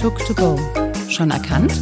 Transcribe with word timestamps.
Tuk2Go. 0.00 0.58
Schon 1.10 1.30
erkannt? 1.30 1.74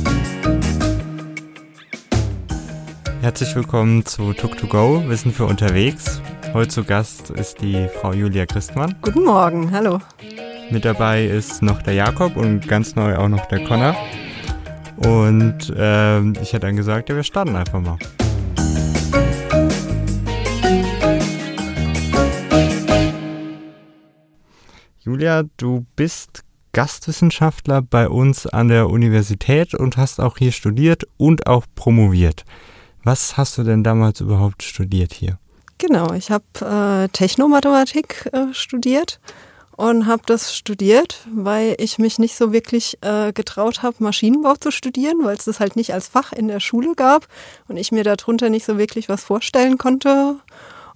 Herzlich 3.21 3.55
willkommen 3.55 4.05
zu 4.05 4.31
Tuk2Go, 4.33 5.09
Wissen 5.09 5.31
für 5.31 5.45
unterwegs. 5.45 6.21
Heute 6.53 6.69
zu 6.69 6.83
Gast 6.83 7.31
ist 7.31 7.61
die 7.61 7.87
Frau 8.01 8.13
Julia 8.13 8.45
Christmann. 8.45 8.97
Guten 9.03 9.23
Morgen, 9.23 9.71
hallo. 9.71 10.01
Mit 10.73 10.85
dabei 10.85 11.27
ist 11.27 11.63
noch 11.63 11.81
der 11.83 11.95
Jakob 11.95 12.35
und 12.35 12.67
ganz 12.67 12.97
neu 12.97 13.15
auch 13.15 13.29
noch 13.29 13.47
der 13.47 13.63
Connor. 13.65 13.95
Und 14.97 15.71
äh, 15.77 16.21
ich 16.43 16.53
hätte 16.53 16.67
dann 16.67 16.75
gesagt, 16.75 17.11
ja, 17.11 17.15
wir 17.15 17.23
starten 17.23 17.55
einfach 17.55 17.81
mal. 17.81 17.99
Julia, 25.05 25.45
du 25.57 25.87
bist 25.95 26.43
Gastwissenschaftler 26.73 27.83
bei 27.83 28.09
uns 28.09 28.47
an 28.47 28.69
der 28.69 28.89
Universität 28.89 29.75
und 29.75 29.97
hast 29.97 30.21
auch 30.21 30.39
hier 30.39 30.53
studiert 30.53 31.05
und 31.17 31.47
auch 31.47 31.65
promoviert. 31.75 32.45
Was 33.05 33.37
hast 33.37 33.59
du 33.59 33.63
denn 33.63 33.85
damals 33.85 34.21
überhaupt 34.21 34.63
studiert 34.63 35.13
hier? 35.13 35.39
Genau, 35.79 36.13
ich 36.13 36.31
habe 36.31 36.45
äh, 36.61 37.09
Technomathematik 37.09 38.29
äh, 38.33 38.53
studiert 38.53 39.21
und 39.77 40.07
habe 40.07 40.23
das 40.27 40.57
studiert, 40.57 41.25
weil 41.33 41.77
ich 41.79 41.99
mich 41.99 42.19
nicht 42.19 42.37
so 42.37 42.53
wirklich 42.53 42.99
äh, 43.01 43.33
getraut 43.33 43.83
habe, 43.85 43.97
Maschinenbau 44.01 44.57
zu 44.57 44.73
studieren, 44.73 45.19
weil 45.23 45.37
es 45.37 45.45
das 45.45 45.61
halt 45.61 45.77
nicht 45.77 45.95
als 45.95 46.09
Fach 46.09 46.33
in 46.33 46.49
der 46.49 46.59
Schule 46.59 46.95
gab 46.97 47.29
und 47.69 47.77
ich 47.77 47.93
mir 47.93 48.03
darunter 48.03 48.51
nicht 48.51 48.67
so 48.67 48.77
wirklich 48.77 49.09
was 49.09 49.23
vorstellen 49.23 49.79
konnte. 49.79 50.35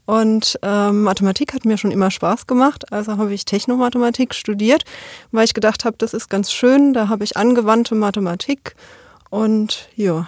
Und 0.05 0.59
ähm, 0.62 1.02
Mathematik 1.02 1.55
hat 1.55 1.65
mir 1.65 1.79
schon 1.79 1.92
immer 1.92 2.11
Spaß 2.11 2.47
gemacht, 2.47 2.92
also 2.92 3.16
habe 3.16 3.33
ich 3.33 3.45
Technomathematik 3.45 4.34
studiert, 4.34 4.84
weil 5.30 5.45
ich 5.45 5.55
gedacht 5.55 5.84
habe, 5.84 5.97
das 5.98 6.12
ist 6.12 6.28
ganz 6.28 6.52
schön, 6.52 6.92
da 6.92 7.09
habe 7.09 7.25
ich 7.25 7.37
angewandte 7.37 7.95
Mathematik 7.95 8.75
und 9.30 9.89
ja, 9.95 10.27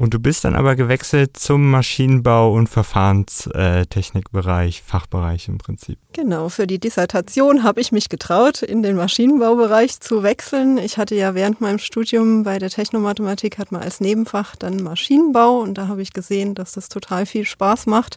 und 0.00 0.14
du 0.14 0.18
bist 0.18 0.46
dann 0.46 0.54
aber 0.54 0.76
gewechselt 0.76 1.36
zum 1.36 1.70
Maschinenbau- 1.70 2.54
und 2.54 2.68
Verfahrenstechnikbereich, 2.68 4.80
Fachbereich 4.80 5.48
im 5.48 5.58
Prinzip. 5.58 5.98
Genau, 6.14 6.48
für 6.48 6.66
die 6.66 6.78
Dissertation 6.78 7.64
habe 7.64 7.82
ich 7.82 7.92
mich 7.92 8.08
getraut, 8.08 8.62
in 8.62 8.82
den 8.82 8.96
Maschinenbaubereich 8.96 10.00
zu 10.00 10.22
wechseln. 10.22 10.78
Ich 10.78 10.96
hatte 10.96 11.16
ja 11.16 11.34
während 11.34 11.60
meinem 11.60 11.78
Studium 11.78 12.44
bei 12.44 12.58
der 12.58 12.70
Technomathematik 12.70 13.58
hat 13.58 13.72
man 13.72 13.82
als 13.82 14.00
Nebenfach 14.00 14.56
dann 14.56 14.82
Maschinenbau 14.82 15.60
und 15.60 15.76
da 15.76 15.88
habe 15.88 16.00
ich 16.00 16.14
gesehen, 16.14 16.54
dass 16.54 16.72
das 16.72 16.88
total 16.88 17.26
viel 17.26 17.44
Spaß 17.44 17.84
macht 17.84 18.16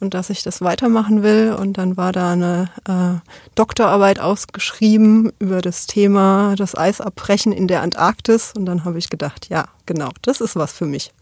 und 0.00 0.14
dass 0.14 0.30
ich 0.30 0.42
das 0.42 0.60
weitermachen 0.60 1.22
will. 1.22 1.54
Und 1.58 1.78
dann 1.78 1.96
war 1.96 2.12
da 2.12 2.32
eine 2.32 2.70
äh, 2.86 3.20
Doktorarbeit 3.54 4.20
ausgeschrieben 4.20 5.32
über 5.38 5.60
das 5.60 5.86
Thema 5.86 6.54
das 6.56 6.76
Eisabbrechen 6.76 7.52
in 7.52 7.68
der 7.68 7.82
Antarktis 7.82 8.52
und 8.56 8.66
dann 8.66 8.84
habe 8.84 8.98
ich 8.98 9.10
gedacht, 9.10 9.48
ja, 9.48 9.66
genau, 9.86 10.10
das 10.22 10.40
ist 10.40 10.56
was 10.56 10.72
für 10.72 10.86
mich. 10.86 11.12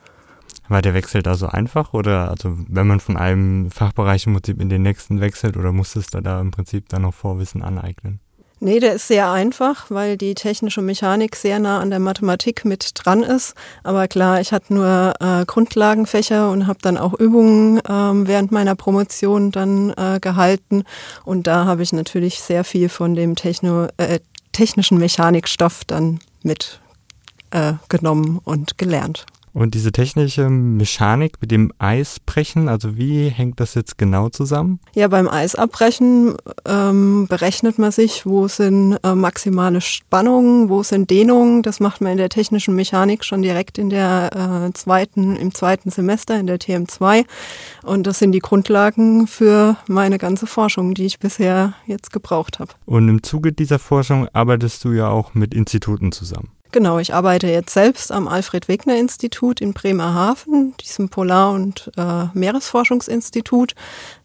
War 0.69 0.83
der 0.83 0.95
Wechsel 0.95 1.23
da 1.23 1.35
so 1.35 1.47
einfach 1.47 1.93
oder 1.93 2.31
also 2.31 2.57
wenn 2.69 2.87
man 2.87 2.99
von 2.99 3.17
einem 3.17 3.71
Fachbereich 3.71 4.27
im 4.27 4.35
Prinzip 4.35 4.61
in 4.61 4.69
den 4.69 4.83
nächsten 4.83 5.21
wechselt 5.21 5.57
oder 5.57 5.71
musstest 5.71 6.15
du 6.15 6.21
da 6.21 6.41
im 6.41 6.51
Prinzip 6.51 6.89
dann 6.89 7.03
noch 7.03 7.15
Vorwissen 7.15 7.63
aneignen? 7.63 8.21
Nee, 8.59 8.81
der 8.81 8.95
ist 8.95 9.09
sehr 9.09 9.31
einfach, 9.31 9.91
weil 9.91 10.17
die 10.17 10.35
technische 10.35 10.81
Mechanik 10.81 11.37
sehr 11.37 11.59
nah 11.59 11.79
an 11.79 11.91
der 11.91 11.99
Mathematik 11.99 12.65
mit 12.65 12.93
dran 12.95 13.23
ist. 13.23 13.55
Aber 13.83 14.09
klar, 14.09 14.41
ich 14.41 14.51
hatte 14.51 14.73
nur 14.73 15.13
äh, 15.21 15.45
Grundlagenfächer 15.45 16.51
und 16.51 16.67
habe 16.67 16.79
dann 16.81 16.97
auch 16.97 17.13
Übungen 17.13 17.83
ähm, 17.87 18.27
während 18.27 18.53
meiner 18.53 18.75
Promotion 18.75 19.51
dann 19.51 19.91
äh, 19.91 20.21
gehalten. 20.21 20.85
Und 21.27 21.47
da 21.47 21.67
habe 21.67 21.83
ich 21.83 21.93
natürlich 21.93 22.41
sehr 22.41 22.65
viel 22.65 22.89
von 22.89 23.15
dem 23.15 23.37
Techno, 23.37 23.89
äh, 23.99 24.21
technischen 24.53 24.97
Mechanikstoff 24.97 25.85
dann 25.85 26.21
mitgenommen 26.43 28.37
äh, 28.39 28.51
und 28.51 28.79
gelernt. 28.79 29.27
Und 29.57 29.73
diese 29.73 29.91
technische 29.91 30.51
Mechanik 30.51 31.41
mit 31.41 31.51
dem 31.51 31.73
Eisbrechen, 31.79 32.69
also 32.69 32.99
wie 32.99 33.31
hängt 33.31 33.59
das 33.59 33.73
jetzt 33.73 33.97
genau 33.97 34.29
zusammen? 34.29 34.81
Ja, 34.95 35.09
beim 35.09 35.31
Eisabbrechen 35.31 36.35
ähm, 36.67 37.27
berechnet 37.27 37.79
man 37.79 37.91
sich, 37.91 38.27
wo 38.27 38.49
sind 38.49 38.99
äh, 39.03 39.15
maximale 39.15 39.81
Spannungen, 39.81 40.69
wo 40.69 40.83
sind 40.83 41.09
Dehnungen. 41.09 41.63
Das 41.63 41.81
macht 41.81 42.03
man 42.03 42.13
in 42.13 42.19
der 42.19 42.29
technischen 42.29 42.77
Mechanik 42.77 43.25
schon 43.25 43.41
direkt 43.41 43.79
in 43.79 43.89
der 43.89 44.67
äh, 44.69 44.75
zweiten, 44.75 45.37
im 45.37 45.55
zweiten 45.55 45.91
Semester 45.91 46.39
in 46.39 46.47
der 46.47 46.59
TM2. 46.59 47.25
Und 47.83 48.07
das 48.07 48.19
sind 48.19 48.33
die 48.33 48.41
Grundlagen 48.41 49.27
für 49.27 49.79
meine 49.87 50.19
ganze 50.19 50.47
Forschung, 50.47 50.93
die 50.93 51.07
ich 51.07 51.19
bisher 51.19 51.73
jetzt 51.87 52.13
gebraucht 52.13 52.59
habe. 52.59 52.73
Und 52.85 53.09
im 53.09 53.23
Zuge 53.23 53.55
dieser 53.55 53.79
Forschung 53.79 54.29
arbeitest 54.35 54.85
du 54.85 54.93
ja 54.93 55.09
auch 55.09 55.33
mit 55.33 55.55
Instituten 55.55 56.13
zusammen. 56.13 56.51
Genau, 56.73 56.99
ich 56.99 57.15
arbeite 57.15 57.47
jetzt 57.47 57.73
selbst 57.73 58.13
am 58.13 58.29
Alfred-Wegener-Institut 58.29 59.61
in 59.61 59.73
Bremerhaven, 59.73 60.75
diesem 60.79 61.09
Polar- 61.09 61.53
und 61.53 61.91
äh, 61.97 62.27
Meeresforschungsinstitut, 62.35 63.75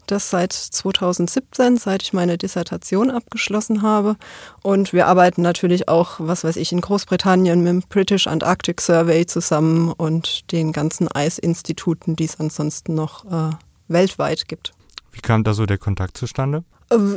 das 0.08 0.30
seit 0.30 0.52
2017, 0.52 1.78
seit 1.78 2.04
ich 2.04 2.14
meine 2.14 2.38
Dissertation 2.38 3.10
abgeschlossen 3.12 3.82
habe. 3.82 4.18
Und 4.62 4.92
wir 4.92 5.08
arbeiten 5.08 5.42
natürlich 5.42 5.88
auch, 5.88 6.16
was 6.20 6.44
weiß 6.44 6.58
ich, 6.58 6.72
in 6.72 6.82
Großbritannien 6.82 7.60
mit 7.60 7.70
dem 7.70 7.82
British 7.88 8.28
Antarctic 8.28 8.82
Survey 8.82 9.26
zusammen 9.26 9.92
und 9.92 10.52
den 10.52 10.74
ganzen 10.74 11.08
Eisinstituten, 11.08 12.16
die 12.16 12.26
es 12.26 12.40
ansonsten 12.40 12.96
noch 12.96 13.26
äh, 13.26 13.56
weltweit 13.88 14.48
gibt. 14.48 14.74
Wie 15.12 15.22
kam 15.22 15.44
da 15.44 15.54
so 15.54 15.66
der 15.66 15.78
Kontakt 15.78 16.18
zustande? 16.18 16.64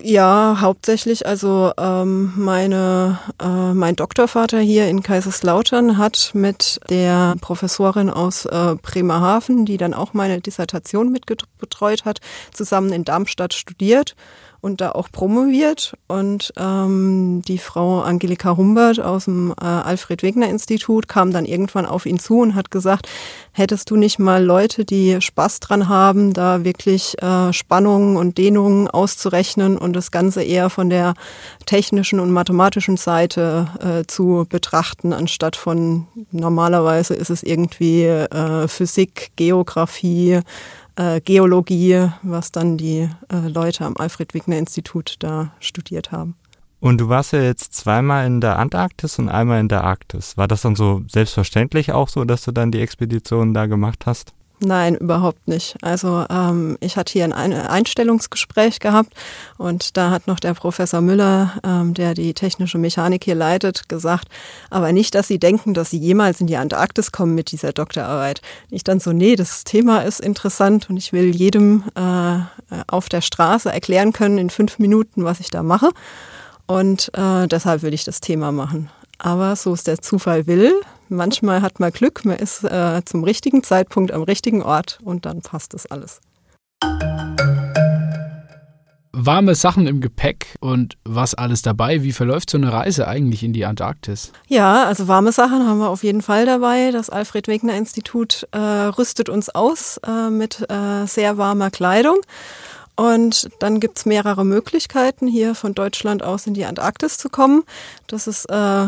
Ja, 0.03 0.59
hauptsächlich. 0.61 1.27
Also 1.27 1.73
ähm, 1.77 2.33
meine, 2.37 3.19
äh, 3.43 3.75
mein 3.75 3.97
Doktorvater 3.97 4.61
hier 4.61 4.87
in 4.89 5.03
Kaiserslautern 5.03 5.99
hat 5.99 6.31
mit 6.33 6.79
der 6.91 7.35
Professorin 7.41 8.09
aus 8.09 8.47
äh, 8.47 8.77
Bremerhaven, 8.81 9.67
die 9.67 9.77
dann 9.77 9.93
auch 9.93 10.15
meine 10.15 10.41
Dissertation 10.41 11.11
mitbetreut 11.11 12.05
hat, 12.05 12.21
zusammen 12.53 12.93
in 12.93 13.03
Darmstadt 13.03 13.53
studiert 13.53 14.15
und 14.65 14.81
da 14.81 14.93
auch 14.93 15.13
promoviert. 15.13 15.95
Und 16.09 16.53
ähm, 16.57 17.43
die 17.47 17.59
Frau 17.59 18.01
Angelika 18.01 18.57
Humbert 18.57 18.99
aus 18.99 19.27
dem 19.27 19.53
äh, 19.61 19.65
Alfred-Wegener-Institut 19.65 21.07
kam 21.07 21.33
dann 21.33 21.45
irgendwann 21.45 21.85
auf 21.85 22.07
ihn 22.07 22.19
zu 22.19 22.41
und 22.41 22.55
hat 22.55 22.71
gesagt, 22.71 23.07
hättest 23.53 23.91
du 23.91 23.97
nicht 23.97 24.19
mal 24.19 24.43
Leute, 24.43 24.87
die 24.87 25.21
Spaß 25.21 25.61
dran 25.61 25.91
haben, 25.91 26.33
da 26.33 26.65
wirklich 26.65 27.21
äh, 27.23 27.53
Spannungen 27.53 28.17
und 28.17 28.39
Dehnungen 28.39 28.89
auszurechnen 28.89 29.77
und 29.77 29.93
das 29.93 30.11
Ganze 30.11 30.43
eher 30.43 30.71
von 30.71 30.89
der 30.89 31.13
technischen 31.67 32.19
und 32.19 32.31
mathematischen 32.31 32.97
Seite 32.97 33.69
äh, 33.81 34.07
zu 34.07 34.47
betrachten, 34.49 35.13
anstatt 35.13 35.57
von 35.57 36.07
normalerweise 36.31 37.15
ist 37.15 37.29
es 37.29 37.43
irgendwie 37.43 38.05
äh, 38.05 38.67
Physik, 38.67 39.31
Geografie, 39.37 40.41
äh, 40.97 41.21
Geologie, 41.21 42.09
was 42.23 42.53
dann 42.53 42.77
die 42.77 43.09
äh, 43.29 43.49
Leute 43.49 43.85
am 43.85 43.97
Alfred-Wegener-Institut 43.97 45.17
da 45.21 45.53
studiert 45.61 46.13
haben. 46.13 46.37
Und 46.81 47.01
du 47.01 47.09
warst 47.09 47.33
ja 47.33 47.41
jetzt 47.41 47.75
zweimal 47.75 48.27
in 48.27 48.43
der 48.43 48.59
Antarktis 48.59 49.19
und 49.19 49.31
einmal 49.31 49.59
in 49.61 49.69
der 49.69 49.85
Arktis. 49.85 50.37
War 50.37 50.49
das 50.49 50.63
dann 50.63 50.77
so 50.77 51.03
selbstverständlich 51.09 51.93
auch 51.93 52.09
so, 52.09 52.25
dass 52.25 52.45
du 52.45 52.53
dann 52.53 52.73
die 52.73 52.81
Expedition 52.81 53.55
da 53.55 53.67
gemacht 53.67 54.05
hast? 54.05 54.35
Nein, 54.65 54.95
überhaupt 54.95 55.47
nicht. 55.47 55.77
Also 55.83 56.25
ähm, 56.31 56.79
ich 56.81 56.97
hatte 56.97 57.13
hier 57.13 57.25
ein 57.25 57.53
Einstellungsgespräch 57.53 58.81
gehabt 58.81 59.13
und 59.59 59.97
da 59.99 60.11
hat 60.11 60.27
noch 60.27 60.41
der 60.41 60.55
Professor 60.55 61.03
Müller, 61.03 61.53
ähm, 61.63 61.93
der 61.93 62.15
die 62.15 62.33
technische 62.33 62.79
Mechanik 62.79 63.25
hier 63.25 63.35
leitet, 63.35 63.91
gesagt, 63.91 64.29
aber 64.71 64.93
nicht, 64.93 65.15
dass 65.15 65.29
Sie 65.29 65.39
denken, 65.39 65.75
dass 65.75 65.91
Sie 65.91 65.99
jemals 65.99 66.41
in 66.41 66.47
die 66.47 66.57
Antarktis 66.57 67.13
kommen 67.13 67.35
mit 67.35 67.53
dieser 67.53 67.73
Doktorarbeit. 67.73 68.41
Ich 68.71 68.85
dann 68.85 69.01
so, 69.01 69.13
nee, 69.13 69.37
das 69.37 69.65
Thema 69.65 70.01
ist 70.01 70.21
interessant 70.21 70.89
und 70.89 70.97
ich 70.97 71.13
will 71.13 71.35
jedem 71.35 71.85
äh, 71.95 72.39
auf 72.87 73.11
der 73.11 73.21
Straße 73.21 73.71
erklären 73.71 74.13
können 74.15 74.39
in 74.39 74.49
fünf 74.49 74.79
Minuten, 74.79 75.25
was 75.25 75.41
ich 75.41 75.51
da 75.51 75.63
mache. 75.63 75.91
Und 76.67 77.11
äh, 77.13 77.47
deshalb 77.49 77.83
will 77.83 77.93
ich 77.93 78.05
das 78.05 78.21
Thema 78.21 78.51
machen. 78.51 78.89
Aber 79.19 79.57
so 79.57 79.75
es 79.75 79.85
der 79.85 80.01
Zufall 80.01 80.47
will, 80.47 80.73
manchmal 81.15 81.63
hat 81.63 81.81
man 81.81 81.93
Glück, 81.93 82.25
man 82.25 82.37
ist 82.37 82.65
äh, 82.65 83.03
zum 83.05 83.25
richtigen 83.25 83.63
Zeitpunkt 83.63 84.13
am 84.13 84.23
richtigen 84.23 84.63
Ort 84.63 84.99
und 85.03 85.27
dann 85.27 85.43
passt 85.43 85.75
das 85.75 85.87
alles. 85.87 86.21
Warme 89.17 89.55
Sachen 89.55 89.87
im 89.87 90.01
Gepäck 90.01 90.57
und 90.61 90.99
was 91.05 91.35
alles 91.35 91.63
dabei? 91.63 92.03
Wie 92.03 92.13
verläuft 92.13 92.51
so 92.51 92.59
eine 92.59 92.73
Reise 92.73 93.07
eigentlich 93.07 93.45
in 93.45 93.53
die 93.53 93.65
Antarktis? 93.65 94.33
Ja, 94.49 94.85
also 94.85 95.07
warme 95.07 95.31
Sachen 95.31 95.67
haben 95.67 95.79
wir 95.79 95.89
auf 95.89 96.03
jeden 96.03 96.21
Fall 96.21 96.47
dabei. 96.47 96.91
Das 96.91 97.11
Alfred 97.11 97.47
Wegener 97.47 97.75
Institut 97.77 98.47
äh, 98.51 98.59
rüstet 98.59 99.29
uns 99.29 99.51
aus 99.51 99.99
äh, 100.07 100.31
mit 100.31 100.69
äh, 100.69 101.07
sehr 101.07 101.39
warmer 101.39 101.71
Kleidung. 101.71 102.19
Und 102.97 103.51
dann 103.61 103.81
gibt's 103.81 104.05
mehrere 104.05 104.45
Möglichkeiten, 104.45 105.27
hier 105.27 105.55
von 105.55 105.75
Deutschland 105.75 106.23
aus 106.23 106.47
in 106.47 106.55
die 106.55 106.65
Antarktis 106.65 107.17
zu 107.17 107.29
kommen. 107.29 107.63
Das 108.09 108.27
ist 108.27 108.47
äh, 108.51 108.87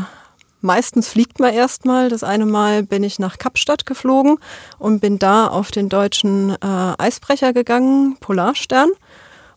meistens 0.61 1.08
fliegt 1.08 1.41
man 1.41 1.53
erstmal. 1.53 2.08
Das 2.08 2.23
eine 2.23 2.47
Mal 2.47 2.82
bin 2.82 3.03
ich 3.03 3.19
nach 3.19 3.38
Kapstadt 3.38 3.87
geflogen 3.87 4.38
und 4.79 5.00
bin 5.00 5.19
da 5.19 5.47
auf 5.47 5.70
den 5.70 5.88
deutschen 5.88 6.50
äh, 6.50 6.56
Eisbrecher 6.99 7.53
gegangen, 7.53 8.17
Polarstern, 8.20 8.91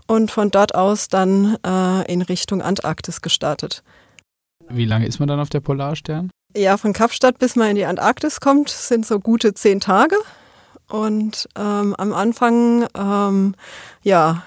und 0.07 0.31
von 0.31 0.49
dort 0.49 0.73
aus 0.73 1.07
dann 1.07 1.57
äh, 1.65 2.11
in 2.11 2.21
Richtung 2.21 2.61
Antarktis 2.61 3.21
gestartet. 3.21 3.83
Wie 4.67 4.85
lange 4.85 5.05
ist 5.05 5.19
man 5.19 5.27
dann 5.27 5.39
auf 5.39 5.49
der 5.49 5.59
Polarstern? 5.59 6.31
Ja, 6.55 6.77
von 6.77 6.93
Kapstadt 6.93 7.37
bis 7.37 7.55
man 7.55 7.69
in 7.69 7.75
die 7.75 7.85
Antarktis 7.85 8.39
kommt, 8.39 8.69
sind 8.69 9.05
so 9.05 9.19
gute 9.19 9.53
zehn 9.53 9.79
Tage. 9.79 10.15
Und 10.87 11.47
ähm, 11.55 11.95
am 11.95 12.13
Anfang, 12.13 12.87
ähm, 12.97 13.53
ja, 14.01 14.43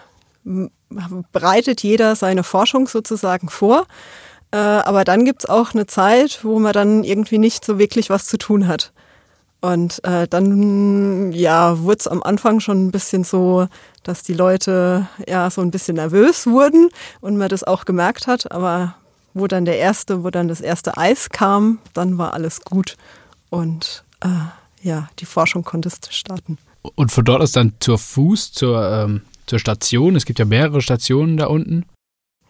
bereitet 1.33 1.83
jeder 1.83 2.17
seine 2.17 2.43
Forschung 2.43 2.89
sozusagen 2.89 3.49
vor. 3.49 3.87
Äh, 4.53 4.57
aber 4.57 5.05
dann 5.05 5.25
gibt's 5.25 5.47
auch 5.47 5.73
eine 5.75 5.87
Zeit, 5.87 6.41
wo 6.45 6.59
man 6.59 6.73
dann 6.73 7.05
irgendwie 7.05 7.39
nicht 7.39 7.65
so 7.65 7.79
wirklich 7.79 8.11
was 8.11 8.27
zu 8.27 8.37
tun 8.37 8.69
hat. 8.69 8.93
Und 9.63 10.05
äh, 10.05 10.27
dann, 10.29 11.33
ja, 11.33 11.79
wurde 11.81 11.99
es 12.01 12.09
am 12.09 12.23
Anfang 12.23 12.61
schon 12.61 12.87
ein 12.87 12.91
bisschen 12.91 13.25
so, 13.25 13.69
dass 14.03 14.25
die 14.25 14.35
Leute 14.35 15.07
ja 15.27 15.49
so 15.51 15.61
ein 15.61 15.71
bisschen 15.71 15.97
nervös 15.97 16.47
wurden 16.47 16.91
und 17.21 17.37
man 17.37 17.49
das 17.49 17.65
auch 17.65 17.85
gemerkt 17.85 18.27
hat. 18.27 18.51
Aber 18.51 18.97
wo 19.35 19.47
dann 19.47 19.65
der 19.65 19.79
erste, 19.79 20.25
wo 20.25 20.31
dann 20.31 20.49
das 20.49 20.61
erste 20.61 20.97
Eis 20.97 21.31
kam, 21.31 21.79
dann 21.95 22.19
war 22.19 22.35
alles 22.35 22.61
gut. 22.63 22.97
Und 23.51 24.05
äh, 24.21 24.29
ja, 24.83 25.09
die 25.21 25.27
Forschung 25.27 25.63
konntest 25.63 26.13
starten. 26.13 26.59
Und 26.97 27.13
von 27.13 27.25
dort 27.25 27.41
aus 27.41 27.53
dann 27.53 27.75
zur 27.79 27.99
Fuß, 27.99 28.53
zur, 28.53 28.85
ähm, 28.85 29.23
zur 29.47 29.61
Station. 29.61 30.17
Es 30.17 30.27
gibt 30.27 30.41
ja 30.41 30.45
mehrere 30.45 30.83
Stationen 30.83 31.37
da 31.37 31.47
unten. 31.47 31.85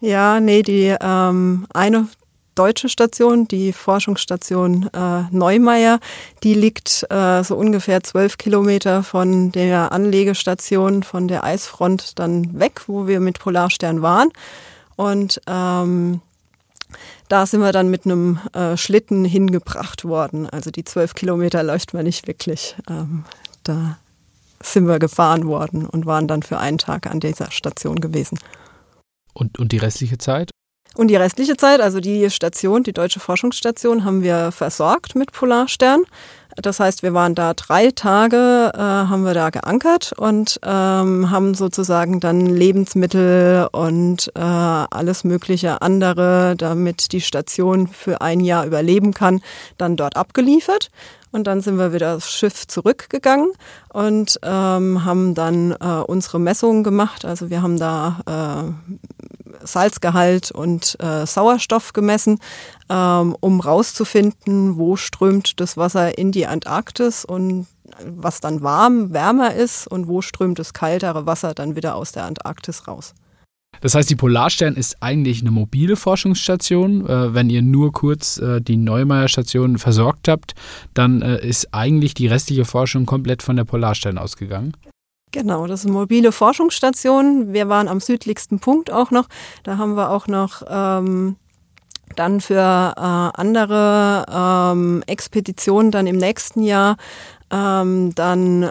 Ja, 0.02 0.40
nee, 0.40 0.62
die 0.62 0.96
ähm, 1.00 1.64
eine 1.72 2.08
deutsche 2.56 2.88
Station, 2.88 3.46
die 3.46 3.72
Forschungsstation 3.72 4.90
äh, 4.93 5.22
Neumeier. 5.31 6.00
Die 6.43 6.54
liegt 6.54 7.06
äh, 7.08 7.44
so 7.44 7.54
ungefähr 7.54 8.02
zwölf 8.02 8.37
Kilometer 8.37 9.04
von 9.04 9.52
der 9.52 9.93
Anlegestation 9.93 11.04
von 11.04 11.28
der 11.28 11.44
Eisfront 11.44 12.19
dann 12.19 12.58
weg, 12.58 12.82
wo 12.88 13.06
wir 13.06 13.20
mit 13.20 13.38
Polarstern 13.38 14.02
waren. 14.02 14.31
Und 14.96 15.40
ähm, 15.46 16.20
da 17.28 17.46
sind 17.46 17.60
wir 17.60 17.70
dann 17.70 17.88
mit 17.88 18.05
einem 18.05 18.40
äh, 18.55 18.76
Schlitten 18.76 19.25
hingebracht 19.25 20.05
worden. 20.05 20.50
Also 20.50 20.72
die 20.72 20.82
zwölf 20.82 21.14
Kilometer 21.14 21.62
läuft 21.62 21.94
man 21.94 22.02
nicht 22.02 22.26
wirklich. 22.26 22.75
Ähm, 22.90 23.25
da 23.62 23.98
sind 24.60 24.88
wir 24.88 24.98
gefahren 24.98 25.46
worden 25.46 25.87
und 25.87 26.06
waren 26.06 26.26
dann 26.26 26.43
für 26.43 26.58
einen 26.58 26.78
Tag 26.78 27.06
an 27.06 27.20
dieser 27.20 27.52
Station 27.52 28.00
gewesen. 28.00 28.40
Und, 29.32 29.58
und 29.58 29.73
die 29.73 29.79
restliche 29.79 30.19
Zeit? 30.19 30.50
Und 30.94 31.08
die 31.08 31.17
restliche 31.17 31.56
Zeit, 31.56 31.81
also 31.81 32.00
die 32.00 32.29
Station, 32.31 32.82
die 32.82 32.93
Deutsche 32.93 33.19
Forschungsstation, 33.19 34.05
haben 34.05 34.23
wir 34.23 34.52
versorgt 34.52 35.14
mit 35.14 35.32
Polarstern. 35.32 36.02
Das 36.56 36.81
heißt, 36.81 37.02
wir 37.02 37.14
waren 37.14 37.34
da 37.34 37.54
drei 37.54 37.90
Tage, 37.90 38.72
äh, 38.75 38.78
haben 38.78 39.25
wir 39.25 39.34
da 39.34 39.50
geankert 39.50 40.12
und 40.16 40.60
ähm, 40.62 41.31
haben 41.31 41.54
sozusagen 41.54 42.20
dann 42.20 42.44
Lebensmittel 42.46 43.69
und 43.72 44.31
äh, 44.34 44.40
alles 44.40 45.25
mögliche 45.25 45.81
andere, 45.81 46.54
damit 46.56 47.12
die 47.12 47.22
Station 47.22 47.88
für 47.88 48.20
ein 48.20 48.40
Jahr 48.40 48.66
überleben 48.66 49.14
kann, 49.14 49.40
dann 49.78 49.96
dort 49.96 50.16
abgeliefert. 50.16 50.90
Und 51.31 51.46
dann 51.46 51.62
sind 51.62 51.78
wir 51.78 51.94
wieder 51.94 52.16
aufs 52.16 52.31
Schiff 52.31 52.66
zurückgegangen 52.66 53.52
und 53.90 54.38
ähm, 54.43 55.05
haben 55.06 55.34
dann 55.34 55.72
äh, 55.72 56.02
unsere 56.06 56.38
Messungen 56.38 56.84
gemacht. 56.84 57.25
Also 57.25 57.48
wir 57.48 57.62
haben 57.62 57.78
da 57.78 58.20
äh, 58.26 59.66
Salzgehalt 59.66 60.50
und 60.50 60.96
äh, 61.00 61.26
Sauerstoff 61.26 61.94
gemessen, 61.94 62.38
ähm, 62.93 63.35
um 63.41 63.61
rauszufinden, 63.61 64.77
wo 64.77 64.97
strömt 64.97 65.61
das 65.61 65.79
Wasser 65.79 66.19
in 66.19 66.31
die 66.31 66.47
Antarktis 66.47 67.25
und 67.25 67.67
was 68.05 68.41
dann 68.41 68.62
warm, 68.62 69.12
wärmer 69.12 69.55
ist 69.55 69.87
und 69.87 70.09
wo 70.09 70.21
strömt 70.21 70.59
das 70.59 70.75
kaltere 70.75 71.25
Wasser 71.25 71.55
dann 71.55 71.75
wieder 71.75 71.94
aus 71.94 72.12
der 72.12 72.25
Antarktis 72.25 72.87
raus. 72.87 73.15
Das 73.81 73.94
heißt, 73.94 74.11
die 74.11 74.17
Polarstern 74.17 74.77
ist 74.77 74.99
eigentlich 75.00 75.41
eine 75.41 75.50
mobile 75.50 75.97
Forschungsstation. 75.97 77.06
Äh, 77.06 77.35
wenn 77.35 77.49
ihr 77.49 77.62
nur 77.62 77.93
kurz 77.93 78.37
äh, 78.39 78.61
die 78.61 78.77
Neumeier-Station 78.77 79.79
versorgt 79.79 80.29
habt, 80.29 80.55
dann 80.93 81.23
äh, 81.23 81.44
ist 81.44 81.69
eigentlich 81.73 82.12
die 82.12 82.27
restliche 82.27 82.67
Forschung 82.67 83.06
komplett 83.06 83.43
von 83.43 83.56
der 83.56 83.65
Polarstern 83.65 84.19
ausgegangen. 84.19 84.77
Genau, 85.31 85.67
das 85.67 85.81
ist 85.81 85.87
eine 85.87 85.94
mobile 85.94 86.31
Forschungsstation. 86.31 87.55
Wir 87.55 87.71
waren 87.71 87.89
am 87.89 88.00
südlichsten 88.00 88.61
Punkt 88.61 88.91
auch 88.91 89.11
noch. 89.11 89.29
Da 89.62 89.79
haben 89.79 89.94
wir 89.97 90.11
auch 90.11 90.27
noch 90.29 90.62
ähm, 90.69 91.37
dann 92.17 92.41
für 92.41 92.56
äh, 92.97 93.41
andere 93.41 94.25
ähm, 94.31 95.03
Expeditionen 95.06 95.91
dann 95.91 96.06
im 96.06 96.17
nächsten 96.17 96.62
Jahr 96.62 96.97
ähm, 97.50 98.14
dann 98.14 98.64
äh, 98.64 98.70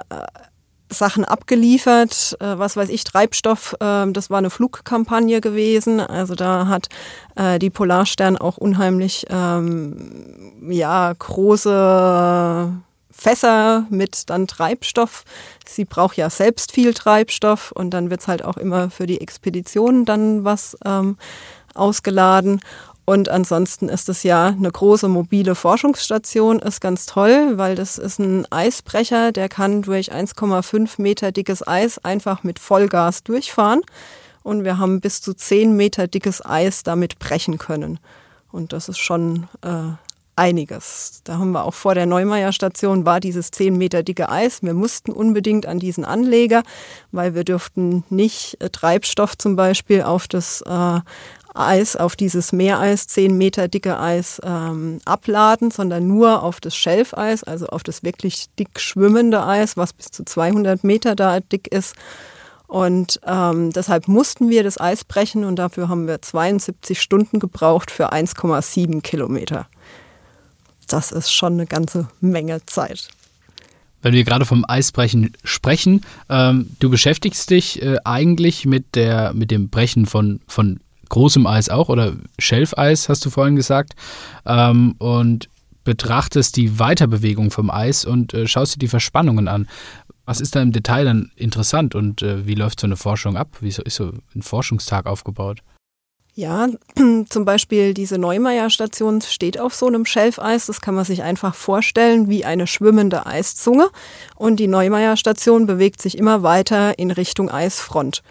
Sachen 0.92 1.26
abgeliefert, 1.26 2.38
äh, 2.40 2.58
was 2.58 2.76
weiß 2.76 2.90
ich, 2.90 3.04
Treibstoff, 3.04 3.76
äh, 3.80 4.12
das 4.12 4.30
war 4.30 4.40
eine 4.40 4.50
Flugkampagne 4.50 5.42
gewesen. 5.42 6.00
Also 6.00 6.36
da 6.36 6.68
hat 6.68 6.90
äh, 7.36 7.60
die 7.60 7.70
Polarstern 7.70 8.38
auch 8.38 8.58
unheimlich 8.58 9.26
ähm, 9.30 10.54
ja, 10.70 11.14
große 11.18 12.74
Fässer 13.10 13.86
mit 13.90 14.30
dann 14.30 14.48
Treibstoff. 14.48 15.24
Sie 15.68 15.86
braucht 15.86 16.18
ja 16.18 16.30
selbst 16.30 16.72
viel 16.72 16.94
Treibstoff 16.94 17.72
und 17.72 17.92
dann 17.92 18.10
wird's 18.10 18.28
halt 18.28 18.44
auch 18.44 18.58
immer 18.58 18.90
für 18.90 19.06
die 19.06 19.22
Expedition 19.22 20.06
dann 20.06 20.44
was 20.44 20.78
ähm, 20.86 21.18
ausgeladen. 21.74 22.62
Und 23.06 23.30
ansonsten 23.30 23.89
ist 23.89 24.09
es 24.09 24.24
ja 24.24 24.48
eine 24.48 24.71
große 24.71 25.07
mobile 25.07 25.56
Forschungsstation, 25.56 26.59
ist 26.59 26.81
ganz 26.81 27.06
toll, 27.06 27.57
weil 27.57 27.75
das 27.75 27.98
ist 27.98 28.19
ein 28.19 28.45
Eisbrecher, 28.51 29.31
der 29.31 29.50
kann 29.50 29.81
durch 29.81 30.13
1,5 30.13 31.01
Meter 31.01 31.31
dickes 31.31 31.68
Eis 31.68 31.98
einfach 32.00 32.44
mit 32.44 32.59
Vollgas 32.59 33.24
durchfahren. 33.24 33.81
Und 34.44 34.63
wir 34.63 34.77
haben 34.77 35.01
bis 35.01 35.21
zu 35.21 35.33
10 35.33 35.75
Meter 35.75 36.07
dickes 36.07 36.44
Eis 36.45 36.83
damit 36.83 37.19
brechen 37.19 37.57
können. 37.57 38.00
Und 38.51 38.74
das 38.74 38.89
ist 38.89 39.00
schon 39.00 39.48
äh, 39.62 39.94
einiges. 40.36 41.21
Da 41.24 41.38
haben 41.38 41.51
wir 41.51 41.65
auch 41.65 41.74
vor 41.74 41.94
der 41.94 42.06
Neumeier 42.06 42.51
Station 42.51 43.06
war 43.06 43.19
dieses 43.19 43.51
10 43.51 43.77
Meter 43.77 44.03
dicke 44.03 44.30
Eis. 44.30 44.63
Wir 44.63 44.74
mussten 44.74 45.12
unbedingt 45.12 45.65
an 45.65 45.80
diesen 45.80 46.06
Anleger, 46.06 46.63
weil 47.12 47.36
wir 47.36 47.44
dürften 47.44 48.03
nicht 48.09 48.59
äh, 48.59 48.69
Treibstoff 48.69 49.38
zum 49.38 49.56
Beispiel 49.56 50.01
auf 50.03 50.27
das 50.27 50.62
äh, 50.62 51.00
Eis, 51.53 51.95
auf 51.95 52.15
dieses 52.15 52.51
Meereis, 52.51 53.07
zehn 53.07 53.38
Meter 53.38 53.68
dicke 53.68 54.00
Eis 54.00 54.42
ähm, 54.44 55.00
abladen, 55.06 55.71
sondern 55.71 56.07
nur 56.07 56.44
auf 56.44 56.59
das 56.59 56.75
Schelfeis, 56.75 57.44
also 57.44 57.68
auf 57.68 57.83
das 57.83 58.03
wirklich 58.03 58.48
dick 58.57 58.80
schwimmende 58.80 59.45
Eis, 59.45 59.77
was 59.77 59.94
bis 59.94 60.12
zu 60.12 60.24
200 60.24 60.83
Meter 60.83 61.15
da 61.15 61.39
dick 61.39 61.68
ist. 61.68 61.95
Und 62.68 63.19
ähm, 63.27 63.74
deshalb 63.74 64.07
mussten 64.07 64.50
wir 64.50 64.63
das 64.63 64.80
Eis 64.80 65.03
brechen 65.03 65.44
und 65.44 65.57
dafür 65.57 65.89
haben 65.89 66.07
wir 66.07 66.21
72 66.21 67.01
Stunden 67.01 67.39
gebraucht 67.39 67.92
für 67.92 68.13
1,7 68.13 69.01
Kilometer. 69.01 69.68
Das 70.88 71.12
ist 71.12 71.31
schon 71.31 71.53
eine 71.53 71.65
ganze 71.65 72.08
Menge 72.22 72.65
Zeit. 72.65 73.10
Wenn 74.01 74.13
wir 74.13 74.24
gerade 74.24 74.46
vom 74.46 74.65
Eisbrechen 74.67 75.34
sprechen, 75.43 76.05
ähm, 76.29 76.70
du 76.79 76.89
beschäftigst 76.89 77.50
dich 77.50 77.81
äh, 77.81 77.98
eigentlich 78.03 78.65
mit, 78.65 78.96
der, 78.96 79.34
mit 79.34 79.51
dem 79.51 79.70
Brechen 79.70 80.05
von, 80.05 80.39
von 80.48 80.79
großem 81.12 81.46
Eis 81.46 81.70
auch 81.70 81.89
oder 81.89 82.13
Schelfeis, 82.39 83.08
hast 83.10 83.24
du 83.25 83.30
vorhin 83.30 83.56
gesagt, 83.56 83.94
ähm, 84.46 84.96
und 84.98 85.50
betrachtest 85.84 86.58
die 86.58 86.80
Weiterbewegung 86.80 87.51
vom 87.51 87.70
Eis 87.70 88.06
und 88.06 88.34
äh, 88.34 88.48
schaust 88.48 88.75
dir 88.75 88.80
die 88.80 88.88
Verspannungen 88.88 89.48
an. 89.48 89.68
Was 90.25 90.39
ist 90.39 90.56
da 90.56 90.62
im 90.62 90.72
Detail 90.72 91.06
dann 91.06 91.32
interessant 91.36 91.96
und 91.96 92.22
äh, 92.22 92.46
wie 92.48 92.56
läuft 92.56 92.80
so 92.80 92.88
eine 92.88 92.98
Forschung 92.98 93.36
ab? 93.36 93.58
Wie 93.60 93.70
ist 93.70 93.82
so 93.89 94.12
ein 94.36 94.41
Forschungstag 94.41 95.06
aufgebaut? 95.06 95.60
Ja, 96.34 96.70
zum 97.30 97.44
Beispiel 97.44 97.94
diese 97.94 98.18
Neumeier-Station 98.18 99.22
steht 99.22 99.60
auf 99.60 99.75
so 99.75 99.88
einem 99.88 100.06
Schelfeis. 100.06 100.68
Das 100.68 100.80
kann 100.80 100.96
man 100.96 101.03
sich 101.03 101.24
einfach 101.24 101.56
vorstellen 101.56 102.30
wie 102.30 102.46
eine 102.46 102.68
schwimmende 102.68 103.25
Eiszunge. 103.25 103.89
Und 104.36 104.58
die 104.62 104.68
Neumeier-Station 104.68 105.65
bewegt 105.65 106.01
sich 106.01 106.18
immer 106.18 106.41
weiter 106.41 106.98
in 106.98 107.12
Richtung 107.12 107.50
Eisfront. 107.50 108.24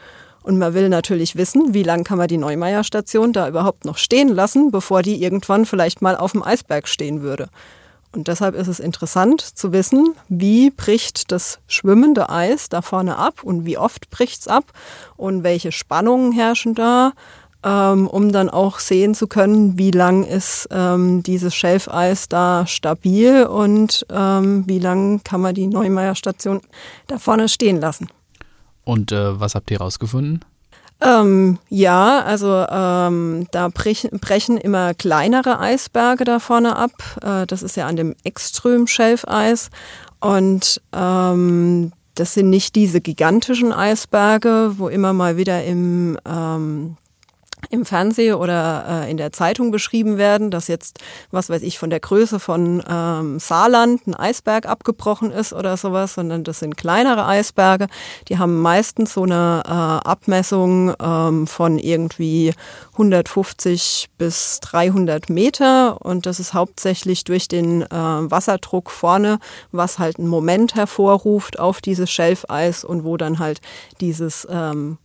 Und 0.43 0.59
man 0.59 0.75
will 0.75 0.89
natürlich 0.89 1.37
wissen, 1.37 1.75
wie 1.75 1.83
lange 1.83 2.05
kann 2.05 2.19
man 2.19 2.29
die 2.29 2.39
Neumeier-Station 2.39 3.33
da 3.33 3.49
überhaupt 3.49 3.85
noch 3.85 3.99
stehen 3.99 4.29
lassen, 4.29 4.71
bevor 4.71 5.03
die 5.03 5.23
irgendwann 5.23 5.67
vielleicht 5.67 6.01
mal 6.01 6.17
auf 6.17 6.33
dem 6.33 6.43
Eisberg 6.43 6.89
stehen 6.89 7.23
würde. 7.23 7.49
Und 8.13 8.27
deshalb 8.27 8.57
ist 8.57 8.67
es 8.67 8.81
interessant 8.81 9.41
zu 9.41 9.73
wissen, 9.73 10.15
wie 10.29 10.71
bricht 10.71 11.31
das 11.31 11.61
schwimmende 11.69 12.29
Eis 12.29 12.69
da 12.69 12.83
vorne 12.83 13.17
ab 13.17 13.45
und 13.45 13.65
wie 13.67 13.79
oft 13.79 14.11
bricht 14.11 14.41
es 14.41 14.49
ab 14.49 14.65
und 15.17 15.45
welche 15.45 15.71
Spannungen 15.71 16.33
herrschen 16.33 16.75
da, 16.75 17.13
ähm, 17.63 18.09
um 18.09 18.33
dann 18.33 18.49
auch 18.49 18.81
sehen 18.81 19.15
zu 19.15 19.29
können, 19.29 19.79
wie 19.79 19.93
lang 19.93 20.25
ist 20.25 20.67
ähm, 20.73 21.23
dieses 21.23 21.55
Schelfeis 21.55 22.29
da 22.29 22.67
stabil 22.67 23.45
und 23.45 24.05
ähm, 24.11 24.65
wie 24.67 24.81
lang 24.81 25.23
kann 25.23 25.41
man 25.41 25.55
die 25.55 25.69
Neumeier-Station 25.69 26.63
da 27.07 27.19
vorne 27.19 27.49
stehen 27.49 27.81
lassen. 27.81 28.09
Und 28.85 29.13
äh, 29.13 29.39
was 29.39 29.55
habt 29.55 29.71
ihr 29.71 29.79
rausgefunden? 29.79 30.45
Ähm, 31.03 31.59
ja, 31.71 32.21
also 32.21 32.67
ähm, 32.71 33.47
da 33.53 33.69
brechen, 33.69 34.11
brechen 34.21 34.59
immer 34.59 34.93
kleinere 34.93 35.59
Eisberge 35.59 36.25
da 36.25 36.39
vorne 36.39 36.77
ab. 36.77 36.93
Äh, 37.23 37.47
das 37.47 37.63
ist 37.63 37.77
ja 37.77 37.87
an 37.87 37.97
dem 37.97 38.15
Extrem-Schelfeis. 38.25 39.71
Und 40.21 40.83
ähm, 40.93 41.93
das 42.15 42.35
sind 42.35 42.51
nicht 42.51 42.75
diese 42.75 43.01
gigantischen 43.01 43.73
Eisberge, 43.73 44.75
wo 44.77 44.89
immer 44.89 45.15
mal 45.15 45.39
wieder 45.39 45.65
im, 45.65 46.19
ähm, 46.27 46.99
im 47.71 47.85
Fernsehen 47.85 48.35
oder 48.35 49.05
äh, 49.07 49.11
in 49.11 49.17
der 49.17 49.33
Zeitung 49.33 49.71
beschrieben 49.71 50.19
werden, 50.19 50.51
dass 50.51 50.67
jetzt, 50.69 50.99
was 51.31 51.49
weiß 51.49 51.63
ich, 51.63 51.79
von 51.79 51.89
der 51.89 52.01
Größe 52.01 52.41
von 52.41 52.83
ähm, 52.89 53.39
Saarland 53.39 54.07
ein 54.07 54.15
Eisberg 54.15 54.67
abgebrochen 54.67 55.31
ist 55.31 55.53
oder 55.53 55.77
sowas, 55.77 56.15
sondern 56.15 56.43
das 56.45 56.59
sind 56.59 56.77
kleinere 56.77 57.25
Eisberge. 57.27 57.87
Die 58.29 58.39
haben 58.39 58.61
meistens 58.61 59.15
so 59.15 59.23
eine 59.23 59.63
äh, 59.65 59.71
Abmessung 59.71 60.95
ähm, 61.01 61.47
von 61.47 61.79
irgendwie 61.79 62.53
150 62.93 64.09
bis 64.19 64.59
300 64.61 65.31
Meter 65.31 66.05
und 66.05 66.27
das 66.27 66.41
ist 66.41 66.55
hauptsächlich 66.55 67.23
durch 67.23 67.47
den 67.47 67.83
äh, 67.83 67.89
Wasserdruck 67.91 68.91
vorne, 68.91 69.39
was 69.71 70.01
halt 70.01 70.19
einen 70.19 70.29
Moment 70.29 70.75
hervorruft 70.75 71.59
auf 71.61 71.81
dieses 71.81 72.11
Schelfeis 72.11 72.85
und 72.85 73.05
wo 73.05 73.17
dann 73.17 73.39
halt 73.39 73.61
dieses 74.01 74.47
ähm, 74.51 74.99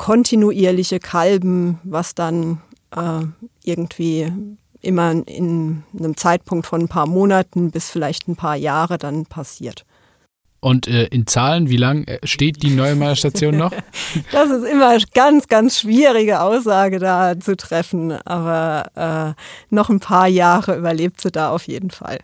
kontinuierliche 0.00 0.98
Kalben, 0.98 1.78
was 1.84 2.14
dann 2.14 2.62
äh, 2.96 3.20
irgendwie 3.62 4.32
immer 4.80 5.10
in 5.28 5.82
einem 5.96 6.16
Zeitpunkt 6.16 6.66
von 6.66 6.80
ein 6.80 6.88
paar 6.88 7.06
Monaten 7.06 7.70
bis 7.70 7.90
vielleicht 7.90 8.26
ein 8.26 8.34
paar 8.34 8.56
Jahre 8.56 8.96
dann 8.96 9.26
passiert. 9.26 9.84
Und 10.60 10.88
äh, 10.88 11.04
in 11.08 11.26
Zahlen, 11.26 11.68
wie 11.68 11.76
lang 11.76 12.04
äh, 12.04 12.18
steht 12.24 12.62
die 12.62 12.70
Neumeier 12.70 13.14
Station 13.14 13.58
noch? 13.58 13.72
das 14.32 14.48
ist 14.48 14.64
immer 14.64 14.96
ganz, 15.12 15.48
ganz 15.48 15.80
schwierige 15.80 16.40
Aussage 16.40 16.98
da 16.98 17.38
zu 17.38 17.54
treffen, 17.54 18.12
aber 18.12 19.36
äh, 19.36 19.74
noch 19.74 19.90
ein 19.90 20.00
paar 20.00 20.28
Jahre 20.28 20.78
überlebt 20.78 21.20
sie 21.20 21.30
da 21.30 21.50
auf 21.50 21.68
jeden 21.68 21.90
Fall. 21.90 22.20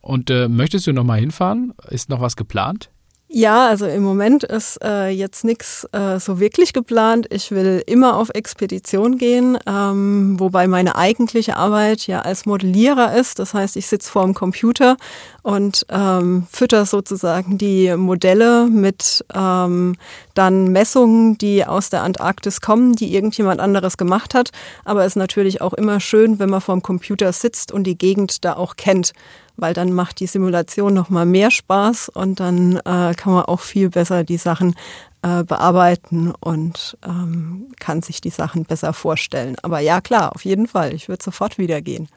Und 0.00 0.30
äh, 0.30 0.48
möchtest 0.48 0.88
du 0.88 0.92
noch 0.92 1.04
mal 1.04 1.20
hinfahren? 1.20 1.74
Ist 1.90 2.08
noch 2.08 2.20
was 2.20 2.34
geplant? 2.34 2.90
Ja, 3.32 3.68
also 3.68 3.86
im 3.86 4.02
Moment 4.02 4.42
ist 4.42 4.82
äh, 4.82 5.08
jetzt 5.08 5.44
nichts 5.44 5.86
äh, 5.92 6.18
so 6.18 6.40
wirklich 6.40 6.72
geplant. 6.72 7.28
Ich 7.30 7.52
will 7.52 7.80
immer 7.86 8.16
auf 8.16 8.30
Expedition 8.30 9.18
gehen, 9.18 9.56
ähm, 9.68 10.34
wobei 10.40 10.66
meine 10.66 10.96
eigentliche 10.96 11.56
Arbeit 11.56 12.08
ja 12.08 12.22
als 12.22 12.44
Modellierer 12.44 13.14
ist. 13.14 13.38
Das 13.38 13.54
heißt, 13.54 13.76
ich 13.76 13.86
sitze 13.86 14.10
vor 14.10 14.24
dem 14.24 14.34
Computer 14.34 14.96
und 15.42 15.86
ähm, 15.88 16.46
fütter 16.50 16.86
sozusagen 16.86 17.58
die 17.58 17.96
Modelle 17.96 18.66
mit 18.66 19.24
ähm, 19.34 19.96
dann 20.34 20.72
Messungen, 20.72 21.38
die 21.38 21.64
aus 21.64 21.90
der 21.90 22.02
Antarktis 22.02 22.60
kommen, 22.60 22.94
die 22.94 23.14
irgendjemand 23.14 23.60
anderes 23.60 23.96
gemacht 23.96 24.34
hat. 24.34 24.50
Aber 24.84 25.02
es 25.02 25.12
ist 25.12 25.16
natürlich 25.16 25.60
auch 25.60 25.72
immer 25.72 26.00
schön, 26.00 26.38
wenn 26.38 26.50
man 26.50 26.60
vor 26.60 26.74
dem 26.74 26.82
Computer 26.82 27.32
sitzt 27.32 27.72
und 27.72 27.84
die 27.84 27.98
Gegend 27.98 28.44
da 28.44 28.54
auch 28.54 28.76
kennt 28.76 29.12
weil 29.56 29.74
dann 29.74 29.92
macht 29.92 30.20
die 30.20 30.26
Simulation 30.26 30.94
noch 30.94 31.10
mal 31.10 31.26
mehr 31.26 31.50
Spaß 31.50 32.08
und 32.08 32.40
dann 32.40 32.76
äh, 32.78 33.14
kann 33.14 33.34
man 33.34 33.44
auch 33.44 33.60
viel 33.60 33.90
besser 33.90 34.24
die 34.24 34.38
Sachen 34.38 34.74
äh, 35.22 35.44
bearbeiten 35.44 36.32
und 36.40 36.96
ähm, 37.04 37.68
kann 37.78 38.02
sich 38.02 38.20
die 38.20 38.30
Sachen 38.30 38.64
besser 38.64 38.92
vorstellen. 38.92 39.56
Aber 39.62 39.80
ja, 39.80 40.00
klar, 40.00 40.34
auf 40.34 40.44
jeden 40.44 40.66
Fall. 40.66 40.94
Ich 40.94 41.08
würde 41.08 41.22
sofort 41.22 41.58
wieder 41.58 41.82
gehen. 41.82 42.08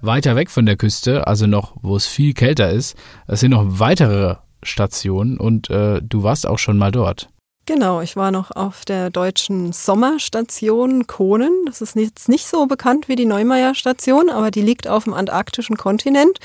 Weiter 0.00 0.36
weg 0.36 0.50
von 0.50 0.66
der 0.66 0.76
Küste, 0.76 1.26
also 1.26 1.46
noch, 1.46 1.76
wo 1.82 1.96
es 1.96 2.06
viel 2.06 2.34
kälter 2.34 2.70
ist, 2.70 2.96
es 3.26 3.40
sind 3.40 3.50
noch 3.50 3.64
weitere 3.66 4.36
Stationen 4.62 5.38
und 5.38 5.70
äh, 5.70 6.00
du 6.02 6.22
warst 6.22 6.46
auch 6.46 6.58
schon 6.58 6.78
mal 6.78 6.90
dort. 6.90 7.28
Genau, 7.68 8.00
ich 8.00 8.16
war 8.16 8.30
noch 8.30 8.50
auf 8.50 8.86
der 8.86 9.10
deutschen 9.10 9.74
Sommerstation 9.74 11.06
Konen. 11.06 11.52
Das 11.66 11.82
ist 11.82 11.96
jetzt 11.96 12.30
nicht 12.30 12.46
so 12.46 12.64
bekannt 12.64 13.08
wie 13.08 13.14
die 13.14 13.26
Neumeier 13.26 13.74
Station, 13.74 14.30
aber 14.30 14.50
die 14.50 14.62
liegt 14.62 14.88
auf 14.88 15.04
dem 15.04 15.12
antarktischen 15.12 15.76
Kontinent. 15.76 16.38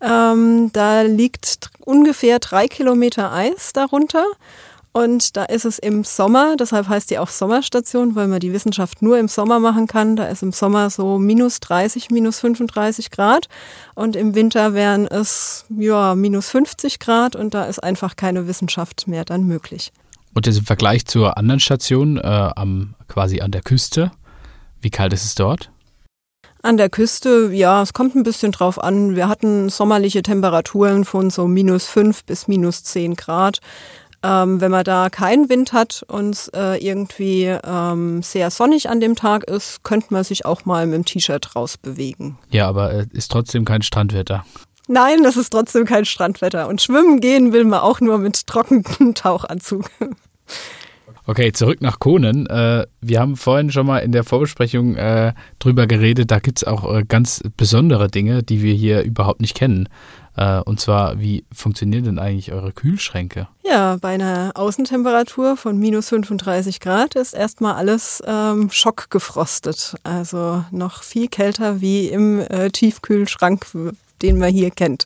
Ähm, 0.00 0.70
da 0.72 1.02
liegt 1.02 1.68
ungefähr 1.80 2.38
drei 2.38 2.68
Kilometer 2.68 3.30
Eis 3.32 3.74
darunter. 3.74 4.24
Und 4.92 5.38
da 5.38 5.44
ist 5.44 5.64
es 5.64 5.78
im 5.78 6.04
Sommer, 6.04 6.54
deshalb 6.56 6.86
heißt 6.86 7.10
die 7.10 7.18
auch 7.18 7.28
Sommerstation, 7.28 8.14
weil 8.14 8.28
man 8.28 8.40
die 8.40 8.52
Wissenschaft 8.52 9.00
nur 9.00 9.18
im 9.18 9.26
Sommer 9.26 9.58
machen 9.58 9.86
kann. 9.86 10.16
Da 10.16 10.26
ist 10.26 10.42
im 10.42 10.52
Sommer 10.52 10.90
so 10.90 11.18
minus 11.18 11.60
30, 11.60 12.10
minus 12.10 12.40
35 12.40 13.10
Grad 13.10 13.48
und 13.94 14.16
im 14.16 14.34
Winter 14.34 14.74
wären 14.74 15.06
es 15.06 15.64
ja 15.70 16.14
minus 16.14 16.50
50 16.50 16.98
Grad 16.98 17.34
und 17.36 17.54
da 17.54 17.64
ist 17.64 17.82
einfach 17.82 18.16
keine 18.16 18.46
Wissenschaft 18.46 19.08
mehr 19.08 19.24
dann 19.24 19.44
möglich. 19.44 19.92
Und 20.34 20.46
jetzt 20.46 20.58
im 20.58 20.66
Vergleich 20.66 21.06
zur 21.06 21.38
anderen 21.38 21.60
Station, 21.60 22.18
äh, 22.18 22.50
am, 22.54 22.94
quasi 23.08 23.40
an 23.40 23.50
der 23.50 23.62
Küste, 23.62 24.12
wie 24.82 24.90
kalt 24.90 25.14
ist 25.14 25.24
es 25.24 25.34
dort? 25.34 25.70
An 26.64 26.76
der 26.76 26.90
Küste, 26.90 27.50
ja, 27.52 27.82
es 27.82 27.92
kommt 27.92 28.14
ein 28.14 28.22
bisschen 28.22 28.52
drauf 28.52 28.80
an. 28.80 29.16
Wir 29.16 29.28
hatten 29.28 29.68
sommerliche 29.68 30.22
Temperaturen 30.22 31.04
von 31.04 31.28
so 31.28 31.48
minus 31.48 31.86
fünf 31.86 32.24
bis 32.24 32.46
minus 32.46 32.84
zehn 32.84 33.16
Grad. 33.16 33.58
Ähm, 34.24 34.60
wenn 34.60 34.70
man 34.70 34.84
da 34.84 35.10
keinen 35.10 35.48
Wind 35.48 35.72
hat 35.72 36.04
und 36.06 36.50
äh, 36.54 36.76
irgendwie 36.78 37.46
ähm, 37.46 38.22
sehr 38.22 38.50
sonnig 38.50 38.88
an 38.88 39.00
dem 39.00 39.16
Tag 39.16 39.44
ist, 39.44 39.82
könnte 39.82 40.08
man 40.10 40.22
sich 40.22 40.46
auch 40.46 40.64
mal 40.64 40.86
mit 40.86 40.94
dem 40.94 41.04
T-Shirt 41.04 41.56
rausbewegen. 41.56 42.38
Ja, 42.50 42.68
aber 42.68 42.92
äh, 42.92 43.06
ist 43.12 43.32
trotzdem 43.32 43.64
kein 43.64 43.82
Strandwetter. 43.82 44.44
Nein, 44.88 45.22
das 45.22 45.36
ist 45.36 45.50
trotzdem 45.50 45.86
kein 45.86 46.04
Strandwetter. 46.04 46.68
Und 46.68 46.82
schwimmen 46.82 47.20
gehen 47.20 47.52
will 47.52 47.64
man 47.64 47.80
auch 47.80 48.00
nur 48.00 48.18
mit 48.18 48.46
trockenem 48.46 48.84
Tauchanzug. 49.14 49.84
Okay, 51.24 51.52
zurück 51.52 51.80
nach 51.80 52.00
Konen. 52.00 52.48
Äh, 52.48 52.86
wir 53.00 53.20
haben 53.20 53.36
vorhin 53.36 53.70
schon 53.70 53.86
mal 53.86 53.98
in 53.98 54.10
der 54.10 54.24
Vorbesprechung 54.24 54.96
äh, 54.96 55.34
drüber 55.60 55.86
geredet, 55.86 56.32
da 56.32 56.40
gibt 56.40 56.58
es 56.58 56.64
auch 56.64 56.92
äh, 56.92 57.04
ganz 57.04 57.42
besondere 57.56 58.08
Dinge, 58.08 58.42
die 58.42 58.60
wir 58.60 58.74
hier 58.74 59.02
überhaupt 59.02 59.40
nicht 59.40 59.56
kennen. 59.56 59.88
Äh, 60.36 60.60
und 60.60 60.80
zwar, 60.80 61.20
wie 61.20 61.44
funktionieren 61.52 62.04
denn 62.04 62.18
eigentlich 62.18 62.52
eure 62.52 62.72
Kühlschränke? 62.72 63.48
Ja, 63.64 63.96
bei 64.00 64.14
einer 64.14 64.52
Außentemperatur 64.54 65.56
von 65.56 65.78
minus 65.78 66.08
35 66.08 66.80
Grad 66.80 67.14
ist 67.16 67.34
erstmal 67.34 67.74
alles 67.74 68.22
ähm, 68.26 68.70
schockgefrostet. 68.70 69.96
Also 70.02 70.64
noch 70.70 71.02
viel 71.02 71.28
kälter 71.28 71.80
wie 71.80 72.08
im 72.08 72.40
äh, 72.40 72.70
Tiefkühlschrank, 72.70 73.66
den 74.22 74.38
man 74.38 74.50
hier 74.50 74.70
kennt. 74.70 75.04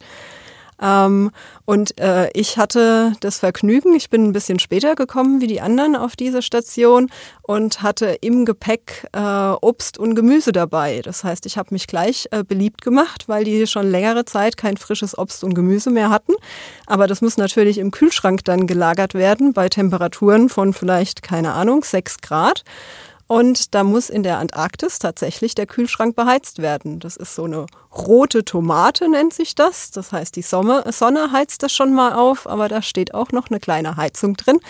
Ähm, 0.81 1.31
und 1.65 1.99
äh, 2.01 2.31
ich 2.33 2.59
hatte 2.59 3.15
das 3.21 3.39
Vergnügen, 3.39 3.95
ich 3.95 4.11
bin 4.11 4.25
ein 4.25 4.33
bisschen 4.33 4.59
später 4.59 4.95
gekommen 4.95 5.41
wie 5.41 5.47
die 5.47 5.61
anderen 5.61 5.97
auf 5.97 6.17
diese 6.17 6.43
Station 6.43 7.11
und 7.43 7.83
hatte 7.83 8.19
im 8.21 8.45
Gepäck 8.45 9.09
äh, 9.13 9.19
Obst 9.21 9.99
und 9.99 10.15
Gemüse 10.15 10.53
dabei. 10.53 11.01
Das 11.03 11.25
heißt, 11.25 11.47
ich 11.47 11.57
habe 11.57 11.69
mich 11.73 11.87
gleich 11.87 12.29
äh, 12.31 12.45
beliebt 12.45 12.83
gemacht, 12.83 13.29
weil 13.29 13.45
die 13.45 13.67
schon 13.67 13.91
längere 13.91 14.25
Zeit 14.25 14.57
kein 14.57 14.77
frisches 14.77 15.17
Obst 15.17 15.45
und 15.45 15.55
Gemüse 15.55 15.91
mehr 15.91 16.11
hatten. 16.11 16.35
Aber 16.87 17.07
das 17.07 17.23
muss 17.23 17.37
natürlich 17.37 17.79
im 17.79 17.91
Kühlschrank 17.91 18.45
dann 18.45 18.67
gelagert 18.67 19.15
werden 19.15 19.53
bei 19.53 19.69
Temperaturen 19.69 20.49
von 20.49 20.73
vielleicht, 20.73 21.23
keine 21.23 21.53
Ahnung, 21.53 21.85
sechs 21.85 22.19
Grad. 22.19 22.65
Und 23.29 23.75
da 23.75 23.83
muss 23.83 24.09
in 24.09 24.23
der 24.23 24.39
Antarktis 24.39 25.01
tatsächlich 25.01 25.57
der 25.57 25.67
Kühlschrank 25.67 26.15
beheizt 26.15 26.63
werden. 26.63 27.01
Das 27.01 27.17
ist 27.17 27.35
so 27.35 27.45
eine 27.45 27.67
rote 27.93 28.45
Tomate, 28.45 29.11
nennt 29.11 29.35
sich 29.35 29.57
das. 29.57 29.91
Das 29.91 30.13
heißt, 30.13 30.37
die 30.37 30.43
Sonne, 30.43 30.85
heizt 31.33 31.63
das 31.65 31.73
schon 31.73 31.93
mal 31.93 32.13
auf, 32.13 32.49
aber 32.49 32.69
da 32.69 32.83
steht 32.83 33.15
auch 33.15 33.33
noch 33.33 33.51
eine 33.51 33.59
kleine 33.59 33.97
Heizung 33.97 34.35
drin, 34.35 34.61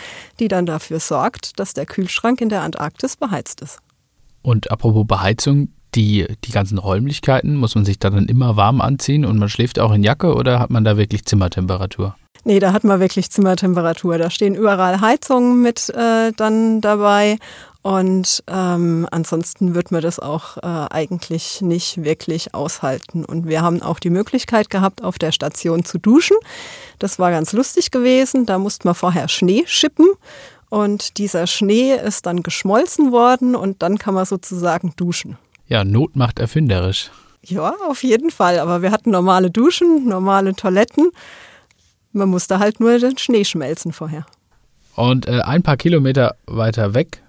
die 0.40 0.48
dann 0.48 0.64
dafür 0.64 1.00
sorgt, 1.00 1.58
dass 1.60 1.74
der 1.74 1.84
Kühlschrank 1.84 2.40
in 2.40 2.48
der 2.48 2.62
Antarktis 2.62 3.16
beheizt 3.16 3.60
ist. 3.60 3.78
Und 4.40 4.70
apropos 4.70 5.06
Beheizung, 5.06 5.68
die, 5.94 6.26
die 6.44 6.52
ganzen 6.52 6.78
Räumlichkeiten, 6.78 7.56
muss 7.56 7.74
man 7.74 7.84
sich 7.84 7.98
da 7.98 8.08
dann 8.08 8.26
immer 8.26 8.56
warm 8.56 8.80
anziehen 8.80 9.26
und 9.26 9.38
man 9.38 9.48
schläft 9.48 9.78
auch 9.78 9.92
in 9.92 10.02
Jacke 10.02 10.34
oder 10.34 10.60
hat 10.60 10.70
man 10.70 10.84
da 10.84 10.96
wirklich 10.96 11.24
Zimmertemperatur? 11.26 12.16
Nee, 12.44 12.60
da 12.60 12.72
hat 12.72 12.84
man 12.84 13.00
wirklich 13.00 13.30
Zimmertemperatur. 13.30 14.18
Da 14.18 14.30
stehen 14.30 14.54
überall 14.54 15.00
Heizungen 15.00 15.62
mit 15.62 15.88
äh, 15.90 16.30
dann 16.36 16.80
dabei 16.80 17.38
und 17.86 18.42
ähm, 18.48 19.06
ansonsten 19.12 19.76
wird 19.76 19.92
man 19.92 20.02
das 20.02 20.18
auch 20.18 20.56
äh, 20.56 20.62
eigentlich 20.90 21.60
nicht 21.60 22.02
wirklich 22.02 22.52
aushalten. 22.52 23.24
Und 23.24 23.46
wir 23.46 23.62
haben 23.62 23.80
auch 23.80 24.00
die 24.00 24.10
Möglichkeit 24.10 24.70
gehabt, 24.70 25.04
auf 25.04 25.20
der 25.20 25.30
Station 25.30 25.84
zu 25.84 25.98
duschen. 25.98 26.36
Das 26.98 27.20
war 27.20 27.30
ganz 27.30 27.52
lustig 27.52 27.92
gewesen. 27.92 28.44
Da 28.44 28.58
musste 28.58 28.88
man 28.88 28.96
vorher 28.96 29.28
Schnee 29.28 29.62
schippen. 29.66 30.08
Und 30.68 31.18
dieser 31.18 31.46
Schnee 31.46 31.94
ist 31.94 32.26
dann 32.26 32.42
geschmolzen 32.42 33.12
worden 33.12 33.54
und 33.54 33.84
dann 33.84 33.98
kann 33.98 34.14
man 34.14 34.24
sozusagen 34.24 34.92
duschen. 34.96 35.38
Ja, 35.68 35.84
Not 35.84 36.16
macht 36.16 36.40
erfinderisch. 36.40 37.12
Ja, 37.44 37.72
auf 37.88 38.02
jeden 38.02 38.32
Fall. 38.32 38.58
Aber 38.58 38.82
wir 38.82 38.90
hatten 38.90 39.12
normale 39.12 39.48
Duschen, 39.52 40.08
normale 40.08 40.56
Toiletten. 40.56 41.12
Man 42.10 42.30
musste 42.30 42.58
halt 42.58 42.80
nur 42.80 42.98
den 42.98 43.16
Schnee 43.16 43.44
schmelzen 43.44 43.92
vorher. 43.92 44.26
Und 44.96 45.28
äh, 45.28 45.42
ein 45.42 45.62
paar 45.62 45.76
Kilometer 45.76 46.34
weiter 46.46 46.92
weg 46.94 47.22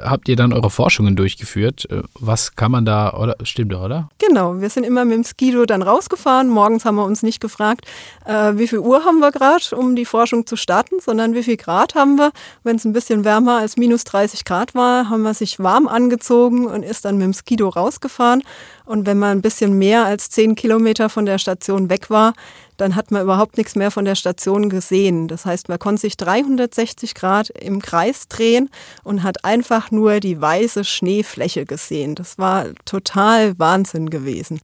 habt 0.00 0.28
ihr 0.28 0.36
dann 0.36 0.52
eure 0.52 0.70
Forschungen 0.70 1.16
durchgeführt. 1.16 1.88
Äh, 1.90 2.02
was 2.14 2.56
kann 2.56 2.70
man 2.70 2.84
da, 2.84 3.12
oder 3.14 3.36
stimmt 3.42 3.72
doch, 3.72 3.82
oder? 3.82 4.08
Genau, 4.18 4.60
wir 4.60 4.70
sind 4.70 4.84
immer 4.84 5.04
mit 5.04 5.14
dem 5.14 5.24
Skido 5.24 5.64
dann 5.64 5.82
rausgefahren. 5.82 6.48
Morgens 6.48 6.84
haben 6.84 6.96
wir 6.96 7.04
uns 7.04 7.22
nicht 7.22 7.40
gefragt, 7.40 7.86
äh, 8.24 8.52
wie 8.56 8.68
viel 8.68 8.78
Uhr 8.78 9.04
haben 9.04 9.18
wir 9.18 9.32
gerade, 9.32 9.76
um 9.76 9.96
die 9.96 10.04
Forschung 10.04 10.46
zu 10.46 10.56
starten, 10.56 10.96
sondern 11.00 11.34
wie 11.34 11.42
viel 11.42 11.56
Grad 11.56 11.94
haben 11.94 12.16
wir. 12.16 12.32
Wenn 12.62 12.76
es 12.76 12.84
ein 12.84 12.92
bisschen 12.92 13.24
wärmer 13.24 13.58
als 13.58 13.76
minus 13.76 14.04
30 14.04 14.44
Grad 14.44 14.74
war, 14.74 15.08
haben 15.08 15.22
wir 15.22 15.34
sich 15.34 15.58
warm 15.58 15.88
angezogen 15.88 16.66
und 16.66 16.82
ist 16.82 17.04
dann 17.04 17.16
mit 17.16 17.24
dem 17.24 17.34
Skido 17.34 17.68
rausgefahren. 17.68 18.42
Und 18.86 19.04
wenn 19.04 19.18
man 19.18 19.38
ein 19.38 19.42
bisschen 19.42 19.76
mehr 19.76 20.06
als 20.06 20.30
10 20.30 20.54
Kilometer 20.54 21.08
von 21.08 21.26
der 21.26 21.38
Station 21.38 21.90
weg 21.90 22.08
war, 22.08 22.34
dann 22.76 22.94
hat 22.94 23.10
man 23.10 23.22
überhaupt 23.22 23.56
nichts 23.56 23.74
mehr 23.74 23.90
von 23.90 24.04
der 24.04 24.14
Station 24.14 24.68
gesehen. 24.68 25.28
Das 25.28 25.44
heißt, 25.44 25.68
man 25.68 25.78
konnte 25.78 26.02
sich 26.02 26.16
360 26.16 27.14
Grad 27.14 27.50
im 27.50 27.82
Kreis 27.82 28.28
drehen 28.28 28.70
und 29.02 29.22
hat 29.22 29.44
einfach 29.44 29.90
nur 29.90 30.20
die 30.20 30.40
weiße 30.40 30.84
Schneefläche 30.84 31.66
gesehen. 31.66 32.14
Das 32.14 32.38
war 32.38 32.66
total 32.84 33.58
Wahnsinn 33.58 34.08
gewesen. 34.08 34.60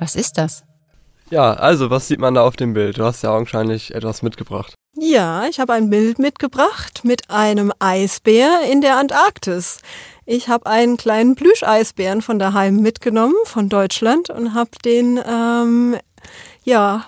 Was 0.00 0.16
ist 0.16 0.38
das? 0.38 0.64
Ja, 1.30 1.54
also 1.54 1.90
was 1.90 2.08
sieht 2.08 2.20
man 2.20 2.34
da 2.34 2.42
auf 2.42 2.56
dem 2.56 2.74
Bild? 2.74 2.98
Du 2.98 3.04
hast 3.04 3.22
ja 3.22 3.30
augenscheinlich 3.30 3.94
etwas 3.94 4.22
mitgebracht. 4.22 4.74
Ja, 4.96 5.46
ich 5.48 5.58
habe 5.58 5.72
ein 5.72 5.90
Bild 5.90 6.20
mitgebracht 6.20 7.00
mit 7.02 7.28
einem 7.28 7.72
Eisbär 7.80 8.60
in 8.70 8.80
der 8.80 8.96
Antarktis. 8.96 9.80
Ich 10.26 10.48
habe 10.48 10.66
einen 10.66 10.96
kleinen 10.96 11.34
Plüscheisbären 11.34 12.22
von 12.22 12.38
daheim 12.38 12.76
mitgenommen, 12.76 13.34
von 13.44 13.68
Deutschland, 13.68 14.30
und 14.30 14.54
habe 14.54 14.70
den, 14.84 15.20
ähm, 15.26 15.96
ja, 16.64 17.06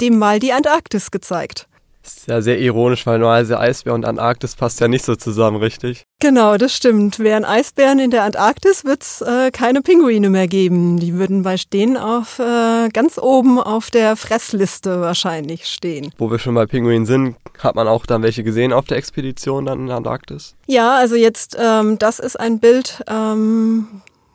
dem 0.00 0.18
mal 0.18 0.38
die 0.38 0.52
Antarktis 0.52 1.10
gezeigt. 1.10 1.66
Das 2.06 2.18
ist 2.18 2.28
ja 2.28 2.40
sehr 2.40 2.60
ironisch, 2.60 3.04
weil 3.04 3.18
normalerweise 3.18 3.58
Eisbär 3.58 3.92
und 3.92 4.04
Antarktis 4.04 4.54
passt 4.54 4.80
ja 4.80 4.86
nicht 4.86 5.04
so 5.04 5.16
zusammen, 5.16 5.56
richtig? 5.56 6.04
Genau, 6.20 6.56
das 6.56 6.72
stimmt. 6.72 7.18
Wären 7.18 7.44
Eisbären 7.44 7.98
in 7.98 8.12
der 8.12 8.22
Antarktis, 8.22 8.84
wird 8.84 9.02
es 9.02 9.22
äh, 9.22 9.50
keine 9.50 9.82
Pinguine 9.82 10.30
mehr 10.30 10.46
geben. 10.46 11.00
Die 11.00 11.14
würden 11.14 11.42
bei 11.42 11.56
denen 11.72 11.96
auf 11.96 12.38
äh, 12.38 12.88
ganz 12.90 13.18
oben 13.18 13.58
auf 13.58 13.90
der 13.90 14.14
Fressliste 14.14 15.00
wahrscheinlich 15.00 15.66
stehen. 15.66 16.12
Wo 16.16 16.30
wir 16.30 16.38
schon 16.38 16.54
bei 16.54 16.66
Pinguinen 16.66 17.06
sind, 17.06 17.34
hat 17.58 17.74
man 17.74 17.88
auch 17.88 18.06
dann 18.06 18.22
welche 18.22 18.44
gesehen 18.44 18.72
auf 18.72 18.84
der 18.84 18.98
Expedition 18.98 19.66
dann 19.66 19.80
in 19.80 19.86
der 19.88 19.96
Antarktis? 19.96 20.54
Ja, 20.68 20.96
also 20.96 21.16
jetzt, 21.16 21.56
ähm, 21.60 21.98
das 21.98 22.20
ist 22.20 22.38
ein 22.38 22.60
Bild, 22.60 23.02
ähm, 23.08 23.88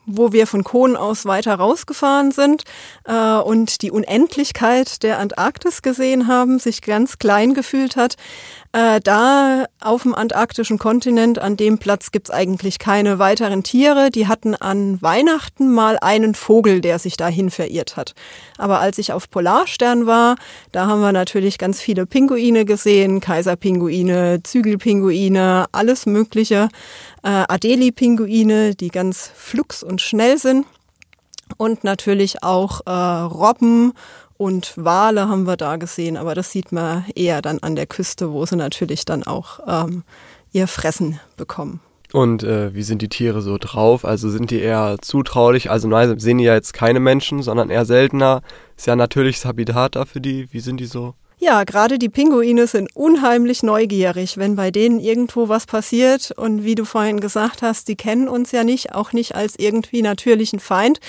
wo 0.06 0.32
wir 0.32 0.46
von 0.46 0.64
Kohn 0.64 0.96
aus 0.96 1.26
weiter 1.26 1.54
rausgefahren 1.54 2.32
sind 2.32 2.64
äh, 3.04 3.36
und 3.36 3.82
die 3.82 3.90
Unendlichkeit 3.90 5.02
der 5.02 5.18
Antarktis 5.18 5.82
gesehen 5.82 6.26
haben, 6.26 6.58
sich 6.58 6.82
ganz 6.82 7.18
klein 7.18 7.54
gefühlt 7.54 7.96
hat. 7.96 8.16
Äh, 8.74 9.00
da 9.02 9.66
auf 9.82 10.04
dem 10.04 10.14
antarktischen 10.14 10.78
Kontinent, 10.78 11.38
an 11.38 11.58
dem 11.58 11.76
Platz 11.76 12.10
gibt's 12.10 12.30
eigentlich 12.30 12.78
keine 12.78 13.18
weiteren 13.18 13.62
Tiere. 13.62 14.10
Die 14.10 14.28
hatten 14.28 14.54
an 14.54 15.00
Weihnachten 15.02 15.70
mal 15.70 15.98
einen 16.00 16.34
Vogel, 16.34 16.80
der 16.80 16.98
sich 16.98 17.18
dahin 17.18 17.50
verirrt 17.50 17.98
hat. 17.98 18.14
Aber 18.56 18.80
als 18.80 18.96
ich 18.96 19.12
auf 19.12 19.28
Polarstern 19.28 20.06
war, 20.06 20.36
da 20.72 20.86
haben 20.86 21.02
wir 21.02 21.12
natürlich 21.12 21.58
ganz 21.58 21.82
viele 21.82 22.06
Pinguine 22.06 22.64
gesehen, 22.64 23.20
Kaiserpinguine, 23.20 24.42
Zügelpinguine, 24.42 25.66
alles 25.72 26.06
Mögliche. 26.06 26.68
Äh, 27.22 27.28
Adeli-Pinguine, 27.28 28.74
die 28.74 28.88
ganz 28.88 29.30
flugs 29.34 29.82
und 29.82 30.00
schnell 30.00 30.38
sind. 30.38 30.64
Und 31.58 31.84
natürlich 31.84 32.42
auch 32.42 32.80
äh, 32.86 32.90
Robben 32.90 33.92
und 34.42 34.72
Wale 34.76 35.28
haben 35.28 35.46
wir 35.46 35.56
da 35.56 35.76
gesehen, 35.76 36.16
aber 36.16 36.34
das 36.34 36.50
sieht 36.50 36.72
man 36.72 37.04
eher 37.14 37.42
dann 37.42 37.60
an 37.60 37.76
der 37.76 37.86
Küste, 37.86 38.32
wo 38.32 38.44
sie 38.44 38.56
natürlich 38.56 39.04
dann 39.04 39.22
auch 39.22 39.60
ähm, 39.68 40.02
ihr 40.50 40.66
Fressen 40.66 41.20
bekommen. 41.36 41.78
Und 42.12 42.42
äh, 42.42 42.74
wie 42.74 42.82
sind 42.82 43.02
die 43.02 43.08
Tiere 43.08 43.40
so 43.40 43.56
drauf? 43.56 44.04
Also 44.04 44.30
sind 44.30 44.50
die 44.50 44.58
eher 44.58 44.96
zutraulich? 45.00 45.70
Also 45.70 45.86
nein, 45.86 46.18
sehen 46.18 46.38
die 46.38 46.44
ja 46.44 46.54
jetzt 46.54 46.74
keine 46.74 46.98
Menschen, 46.98 47.40
sondern 47.40 47.70
eher 47.70 47.84
seltener. 47.84 48.42
Ist 48.76 48.88
ja 48.88 48.96
natürliches 48.96 49.44
Habitat 49.44 49.94
da 49.94 50.06
für 50.06 50.20
die. 50.20 50.52
Wie 50.52 50.60
sind 50.60 50.78
die 50.78 50.86
so? 50.86 51.14
Ja, 51.38 51.64
gerade 51.64 51.98
die 51.98 52.08
Pinguine 52.08 52.66
sind 52.66 52.94
unheimlich 52.94 53.62
neugierig, 53.62 54.38
wenn 54.38 54.54
bei 54.56 54.70
denen 54.70 55.00
irgendwo 55.00 55.48
was 55.48 55.66
passiert. 55.66 56.32
Und 56.36 56.64
wie 56.64 56.74
du 56.74 56.84
vorhin 56.84 57.20
gesagt 57.20 57.62
hast, 57.62 57.88
die 57.88 57.96
kennen 57.96 58.28
uns 58.28 58.52
ja 58.52 58.62
nicht, 58.64 58.94
auch 58.94 59.12
nicht 59.12 59.34
als 59.34 59.54
irgendwie 59.56 60.02
natürlichen 60.02 60.60
Feind 60.60 61.00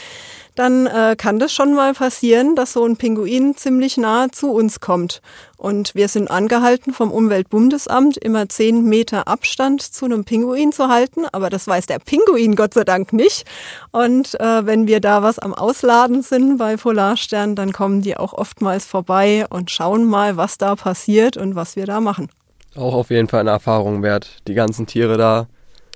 dann 0.56 0.86
äh, 0.86 1.16
kann 1.18 1.40
das 1.40 1.54
schon 1.54 1.74
mal 1.74 1.94
passieren, 1.94 2.56
dass 2.56 2.74
so 2.74 2.86
ein 2.86 2.98
Pinguin 2.98 3.56
ziemlich 3.56 3.98
nah 3.98 4.28
zu 4.32 4.52
uns 4.52 4.80
kommt. 4.80 5.22
Und 5.58 5.96
wir 5.96 6.08
sind 6.08 6.30
angehalten 6.30 6.94
vom 6.94 7.12
Umweltbundesamt, 7.12 8.18
immer 8.18 8.50
zehn 8.50 8.84
Meter 8.84 9.28
Abstand 9.28 9.82
zu 9.82 10.06
einem 10.06 10.26
Pinguin 10.26 10.72
zu 10.72 10.90
halten. 10.90 11.26
Aber 11.32 11.50
das 11.50 11.68
weiß 11.68 11.86
der 11.86 12.00
Pinguin 12.00 12.56
Gott 12.56 12.74
sei 12.74 12.84
Dank 12.84 13.14
nicht. 13.14 13.46
Und 13.92 14.40
äh, 14.40 14.66
wenn 14.66 14.88
wir 14.88 15.00
da 15.00 15.24
was 15.24 15.40
am 15.40 15.54
Ausladen 15.54 16.22
sind 16.22 16.58
bei 16.58 16.78
Polarstern, 16.78 17.56
dann 17.56 17.72
kommen 17.72 18.02
die 18.02 18.18
auch 18.18 18.34
oftmals 18.34 18.86
vorbei 18.86 19.46
und 19.50 19.72
schauen 19.72 20.06
mal, 20.06 20.38
was 20.38 20.58
da 20.58 20.76
passiert 20.76 21.38
und 21.38 21.56
was 21.56 21.76
wir 21.76 21.86
da 21.86 22.02
machen. 22.02 22.30
Auch 22.76 22.94
auf 22.94 23.10
jeden 23.10 23.28
Fall 23.28 23.42
eine 23.42 23.52
Erfahrung 23.52 24.04
wert, 24.04 24.42
die 24.48 24.54
ganzen 24.54 24.88
Tiere 24.88 25.18
da 25.18 25.48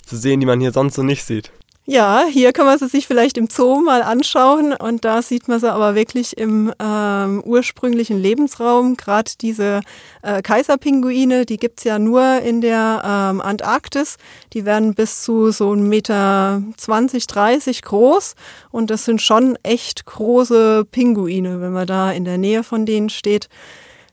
zu 0.06 0.16
sehen, 0.16 0.40
die 0.40 0.46
man 0.46 0.60
hier 0.60 0.72
sonst 0.72 0.96
so 0.96 1.04
nicht 1.04 1.26
sieht. 1.26 1.52
Ja, 1.90 2.26
hier 2.30 2.52
kann 2.52 2.66
man 2.66 2.78
sie 2.78 2.90
sich 2.90 3.08
vielleicht 3.08 3.38
im 3.38 3.48
Zoo 3.50 3.80
mal 3.80 4.02
anschauen 4.02 4.74
und 4.74 5.06
da 5.06 5.22
sieht 5.22 5.48
man 5.48 5.62
sie 5.62 5.72
aber 5.72 5.96
wirklich 5.96 6.38
im 6.38 6.70
ähm, 6.80 7.42
ursprünglichen 7.46 8.22
Lebensraum. 8.22 8.98
Gerade 8.98 9.32
diese 9.40 9.80
äh, 10.22 10.42
Kaiserpinguine, 10.42 11.46
die 11.46 11.56
gibt's 11.56 11.86
ja 11.86 11.98
nur 11.98 12.42
in 12.42 12.60
der 12.60 13.04
ähm, 13.06 13.40
Antarktis. 13.40 14.18
Die 14.52 14.66
werden 14.66 14.96
bis 14.96 15.24
zu 15.24 15.52
so 15.52 15.72
ein 15.72 15.88
Meter 15.88 16.62
20, 16.76 17.26
30 17.26 17.82
groß 17.84 18.36
und 18.70 18.90
das 18.90 19.06
sind 19.06 19.22
schon 19.22 19.58
echt 19.64 20.06
große 20.06 20.84
Pinguine, 20.92 21.62
wenn 21.62 21.72
man 21.72 21.88
da 21.88 22.12
in 22.12 22.26
der 22.26 22.38
Nähe 22.38 22.66
von 22.66 22.86
denen 22.86 23.08
steht. 23.10 23.48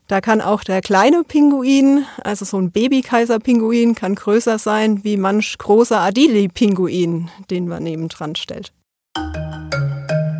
Da 0.07 0.21
kann 0.21 0.39
auch 0.39 0.63
der 0.63 0.81
kleine 0.81 1.23
Pinguin, 1.23 2.05
also 2.23 2.45
so 2.45 2.59
ein 2.59 2.69
Baby-Kaiser-Pinguin, 2.69 3.95
kann 3.95 4.13
größer 4.13 4.59
sein 4.59 5.03
wie 5.03 5.17
manch 5.17 5.57
großer 5.57 5.99
Adili-Pinguin, 5.99 7.29
den 7.49 7.67
man 7.67 7.83
nebendran 7.83 8.35
stellt. 8.35 8.71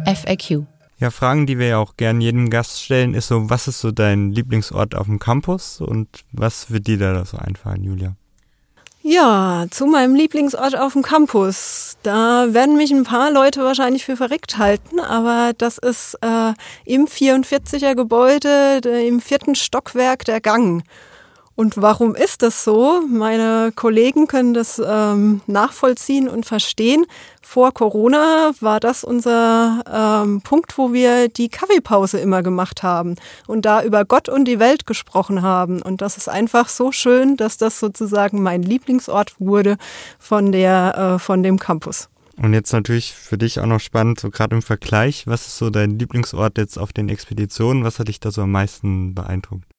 FAQ. 0.06 0.66
Ja, 1.00 1.10
Fragen, 1.10 1.48
die 1.48 1.58
wir 1.58 1.68
ja 1.68 1.78
auch 1.80 1.98
gern 1.98 2.22
jedem 2.22 2.52
Gast 2.52 2.84
stellen, 2.84 3.16
ist 3.16 3.28
so, 3.28 3.50
was 3.50 3.68
ist 3.68 3.82
so 3.82 3.92
dein 3.92 4.32
Lieblingsort 4.32 4.94
auf 4.94 5.08
dem 5.08 5.18
Campus 5.18 5.82
und 5.82 6.08
was 6.32 6.70
wird 6.70 6.86
dir 6.86 7.00
da 7.00 7.26
so 7.26 7.38
einfallen, 7.38 7.84
Julia? 7.84 8.16
Ja, 9.08 9.68
zu 9.70 9.86
meinem 9.86 10.16
Lieblingsort 10.16 10.76
auf 10.76 10.94
dem 10.94 11.04
Campus. 11.04 11.96
Da 12.02 12.56
werden 12.56 12.76
mich 12.76 12.90
ein 12.90 13.04
paar 13.04 13.30
Leute 13.30 13.64
wahrscheinlich 13.64 14.04
für 14.04 14.18
verrückt 14.18 14.58
halten, 14.58 15.00
aber 15.00 15.54
das 15.56 15.78
ist 15.78 16.18
äh, 16.22 16.54
im 16.86 17.06
44er 17.06 17.94
Gebäude, 17.94 18.80
im 18.84 19.22
vierten 19.22 19.54
Stockwerk 19.54 20.26
der 20.26 20.42
Gang. 20.42 20.84
Und 21.56 21.78
warum 21.78 22.16
ist 22.16 22.42
das 22.42 22.66
so? 22.66 23.02
Meine 23.10 23.72
Kollegen 23.74 24.28
können 24.28 24.54
das 24.54 24.82
ähm, 24.86 25.40
nachvollziehen 25.48 26.28
und 26.28 26.46
verstehen. 26.46 27.06
Vor 27.42 27.74
Corona 27.74 28.52
war 28.60 28.82
das 28.82 29.06
unser 29.06 29.82
ähm, 29.90 30.42
Punkt, 30.42 30.78
wo 30.78 30.92
wir 30.92 31.30
die 31.30 31.48
Kaffeepause 31.48 32.20
immer 32.20 32.44
gemacht 32.44 32.84
haben 32.84 33.16
und 33.48 33.66
da 33.66 33.84
über 33.84 34.04
Gott 34.04 34.28
und 34.28 34.46
die 34.46 34.60
Welt 34.60 34.86
gesprochen 34.86 35.44
haben. 35.44 35.82
Und 35.82 36.02
das 36.02 36.18
ist 36.18 36.28
einfach 36.28 36.68
so 36.68 36.92
schön, 36.92 37.38
dass 37.38 37.58
das 37.58 37.80
sozusagen 37.80 38.44
mein 38.44 38.62
Lieblingsort 38.62 39.40
wurde 39.40 39.78
von 40.20 40.52
der 40.52 41.16
äh, 41.16 41.20
von 41.20 41.42
dem 41.42 41.58
Campus. 41.58 42.10
Und 42.36 42.54
jetzt 42.54 42.74
natürlich 42.74 43.14
für 43.14 43.38
dich 43.38 43.62
auch 43.62 43.66
noch 43.66 43.80
spannend, 43.80 44.20
so 44.20 44.30
gerade 44.30 44.58
im 44.58 44.62
Vergleich, 44.62 45.26
was 45.26 45.48
ist 45.48 45.58
so 45.58 45.70
dein 45.70 45.98
Lieblingsort 45.98 46.58
jetzt 46.58 46.78
auf 46.78 46.92
den 46.92 47.08
Expeditionen? 47.08 47.86
Was 47.86 48.00
hat 48.00 48.10
dich 48.10 48.20
da 48.20 48.30
so 48.30 48.42
am 48.42 48.52
meisten 48.52 49.16
beeindruckt? 49.16 49.75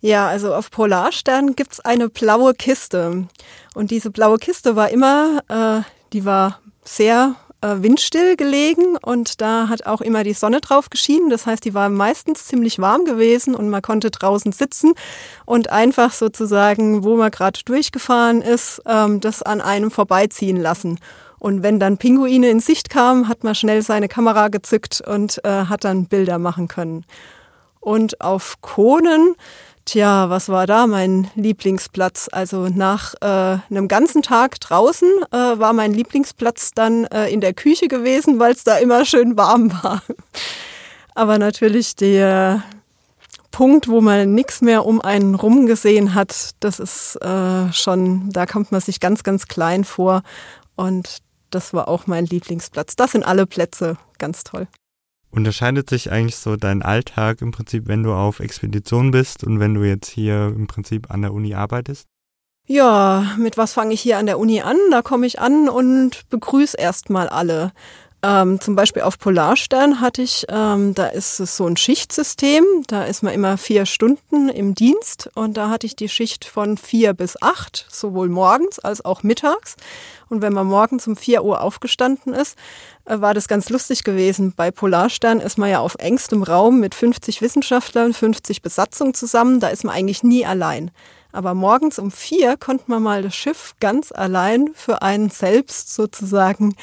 Ja, 0.00 0.28
also 0.28 0.54
auf 0.54 0.70
Polarstern 0.70 1.56
gibt's 1.56 1.80
eine 1.80 2.08
blaue 2.08 2.54
Kiste. 2.54 3.26
Und 3.74 3.90
diese 3.90 4.10
blaue 4.10 4.38
Kiste 4.38 4.76
war 4.76 4.90
immer, 4.90 5.42
äh, 5.48 5.82
die 6.12 6.24
war 6.24 6.60
sehr 6.84 7.34
äh, 7.60 7.76
windstill 7.78 8.36
gelegen 8.36 8.96
und 9.02 9.40
da 9.40 9.68
hat 9.68 9.86
auch 9.86 10.00
immer 10.00 10.22
die 10.22 10.32
Sonne 10.32 10.60
drauf 10.60 10.90
geschienen. 10.90 11.30
Das 11.30 11.46
heißt, 11.46 11.64
die 11.64 11.74
war 11.74 11.88
meistens 11.88 12.46
ziemlich 12.46 12.78
warm 12.78 13.04
gewesen 13.04 13.54
und 13.56 13.68
man 13.70 13.82
konnte 13.82 14.10
draußen 14.10 14.52
sitzen 14.52 14.94
und 15.44 15.70
einfach 15.70 16.12
sozusagen, 16.12 17.02
wo 17.02 17.16
man 17.16 17.32
gerade 17.32 17.58
durchgefahren 17.64 18.42
ist, 18.42 18.80
ähm, 18.86 19.20
das 19.20 19.42
an 19.42 19.60
einem 19.60 19.90
vorbeiziehen 19.90 20.56
lassen. 20.56 21.00
Und 21.40 21.62
wenn 21.62 21.78
dann 21.80 21.98
Pinguine 21.98 22.48
in 22.48 22.60
Sicht 22.60 22.90
kamen, 22.90 23.28
hat 23.28 23.44
man 23.44 23.54
schnell 23.54 23.82
seine 23.82 24.08
Kamera 24.08 24.48
gezückt 24.48 25.00
und 25.00 25.44
äh, 25.44 25.64
hat 25.64 25.84
dann 25.84 26.06
Bilder 26.06 26.38
machen 26.38 26.68
können. 26.68 27.04
Und 27.80 28.20
auf 28.20 28.60
Konen, 28.60 29.36
Tja, 29.88 30.28
was 30.28 30.50
war 30.50 30.66
da 30.66 30.86
mein 30.86 31.30
Lieblingsplatz? 31.34 32.28
Also 32.30 32.68
nach 32.68 33.14
äh, 33.22 33.58
einem 33.70 33.88
ganzen 33.88 34.20
Tag 34.20 34.60
draußen 34.60 35.08
äh, 35.32 35.36
war 35.36 35.72
mein 35.72 35.94
Lieblingsplatz 35.94 36.72
dann 36.74 37.06
äh, 37.06 37.30
in 37.30 37.40
der 37.40 37.54
Küche 37.54 37.88
gewesen, 37.88 38.38
weil 38.38 38.52
es 38.52 38.64
da 38.64 38.76
immer 38.76 39.06
schön 39.06 39.38
warm 39.38 39.72
war. 39.82 40.02
Aber 41.14 41.38
natürlich 41.38 41.96
der 41.96 42.62
Punkt, 43.50 43.88
wo 43.88 44.02
man 44.02 44.34
nichts 44.34 44.60
mehr 44.60 44.84
um 44.84 45.00
einen 45.00 45.34
rum 45.34 45.64
gesehen 45.64 46.12
hat, 46.12 46.50
das 46.60 46.80
ist 46.80 47.16
äh, 47.22 47.72
schon, 47.72 48.28
da 48.30 48.44
kommt 48.44 48.70
man 48.70 48.82
sich 48.82 49.00
ganz, 49.00 49.22
ganz 49.22 49.46
klein 49.46 49.84
vor. 49.84 50.20
Und 50.76 51.20
das 51.48 51.72
war 51.72 51.88
auch 51.88 52.06
mein 52.06 52.26
Lieblingsplatz. 52.26 52.94
Das 52.94 53.12
sind 53.12 53.24
alle 53.24 53.46
Plätze 53.46 53.96
ganz 54.18 54.44
toll. 54.44 54.68
Unterscheidet 55.30 55.90
sich 55.90 56.10
eigentlich 56.10 56.36
so 56.36 56.56
dein 56.56 56.82
Alltag 56.82 57.42
im 57.42 57.50
Prinzip, 57.50 57.86
wenn 57.86 58.02
du 58.02 58.12
auf 58.12 58.40
Expedition 58.40 59.10
bist 59.10 59.44
und 59.44 59.60
wenn 59.60 59.74
du 59.74 59.82
jetzt 59.84 60.08
hier 60.08 60.52
im 60.56 60.66
Prinzip 60.66 61.10
an 61.10 61.22
der 61.22 61.32
Uni 61.32 61.54
arbeitest? 61.54 62.06
Ja, 62.66 63.34
mit 63.38 63.56
was 63.56 63.72
fange 63.72 63.94
ich 63.94 64.00
hier 64.00 64.18
an 64.18 64.26
der 64.26 64.38
Uni 64.38 64.60
an? 64.60 64.76
Da 64.90 65.00
komme 65.00 65.26
ich 65.26 65.40
an 65.40 65.68
und 65.68 66.28
begrüße 66.28 66.76
erstmal 66.76 67.28
alle. 67.28 67.72
Ähm, 68.20 68.60
zum 68.60 68.74
Beispiel 68.74 69.02
auf 69.02 69.16
Polarstern 69.18 70.00
hatte 70.00 70.22
ich, 70.22 70.44
ähm, 70.48 70.92
da 70.92 71.06
ist 71.06 71.38
es 71.38 71.56
so 71.56 71.66
ein 71.66 71.76
Schichtsystem, 71.76 72.64
da 72.88 73.04
ist 73.04 73.22
man 73.22 73.32
immer 73.32 73.56
vier 73.58 73.86
Stunden 73.86 74.48
im 74.48 74.74
Dienst 74.74 75.30
und 75.34 75.56
da 75.56 75.70
hatte 75.70 75.86
ich 75.86 75.94
die 75.94 76.08
Schicht 76.08 76.44
von 76.44 76.76
vier 76.78 77.14
bis 77.14 77.40
acht, 77.40 77.86
sowohl 77.88 78.28
morgens 78.28 78.80
als 78.80 79.04
auch 79.04 79.22
mittags. 79.22 79.76
Und 80.28 80.42
wenn 80.42 80.52
man 80.52 80.66
morgens 80.66 81.06
um 81.06 81.16
vier 81.16 81.44
Uhr 81.44 81.60
aufgestanden 81.60 82.34
ist, 82.34 82.58
äh, 83.04 83.20
war 83.20 83.34
das 83.34 83.46
ganz 83.46 83.70
lustig 83.70 84.02
gewesen. 84.02 84.52
Bei 84.56 84.72
Polarstern 84.72 85.38
ist 85.38 85.56
man 85.56 85.70
ja 85.70 85.78
auf 85.78 85.94
engstem 86.00 86.42
Raum 86.42 86.80
mit 86.80 86.96
50 86.96 87.40
Wissenschaftlern, 87.40 88.14
50 88.14 88.62
Besatzung 88.62 89.14
zusammen, 89.14 89.60
da 89.60 89.68
ist 89.68 89.84
man 89.84 89.94
eigentlich 89.94 90.24
nie 90.24 90.44
allein. 90.44 90.90
Aber 91.32 91.54
morgens 91.54 91.98
um 91.98 92.10
vier 92.10 92.56
konnte 92.56 92.84
man 92.86 93.02
mal 93.02 93.22
das 93.22 93.34
Schiff 93.34 93.74
ganz 93.80 94.12
allein 94.12 94.70
für 94.74 95.02
einen 95.02 95.30
selbst 95.30 95.94
sozusagen 95.94 96.74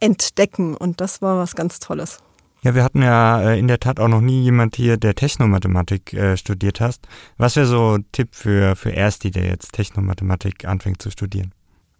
entdecken. 0.00 0.76
Und 0.76 1.00
das 1.00 1.22
war 1.22 1.38
was 1.38 1.54
ganz 1.54 1.78
Tolles. 1.78 2.18
Ja, 2.62 2.74
wir 2.74 2.82
hatten 2.82 3.02
ja 3.02 3.42
äh, 3.42 3.58
in 3.58 3.68
der 3.68 3.78
Tat 3.78 4.00
auch 4.00 4.08
noch 4.08 4.22
nie 4.22 4.42
jemand 4.42 4.76
hier, 4.76 4.96
der 4.96 5.14
Technomathematik 5.14 6.14
äh, 6.14 6.36
studiert 6.38 6.80
hast. 6.80 7.06
Was 7.36 7.56
wäre 7.56 7.66
so 7.66 7.98
ein 7.98 8.06
Tipp 8.12 8.34
für, 8.34 8.74
für 8.74 8.90
Ersti, 8.94 9.30
der 9.30 9.44
jetzt 9.44 9.72
Technomathematik 9.72 10.64
anfängt 10.64 11.02
zu 11.02 11.10
studieren? 11.10 11.52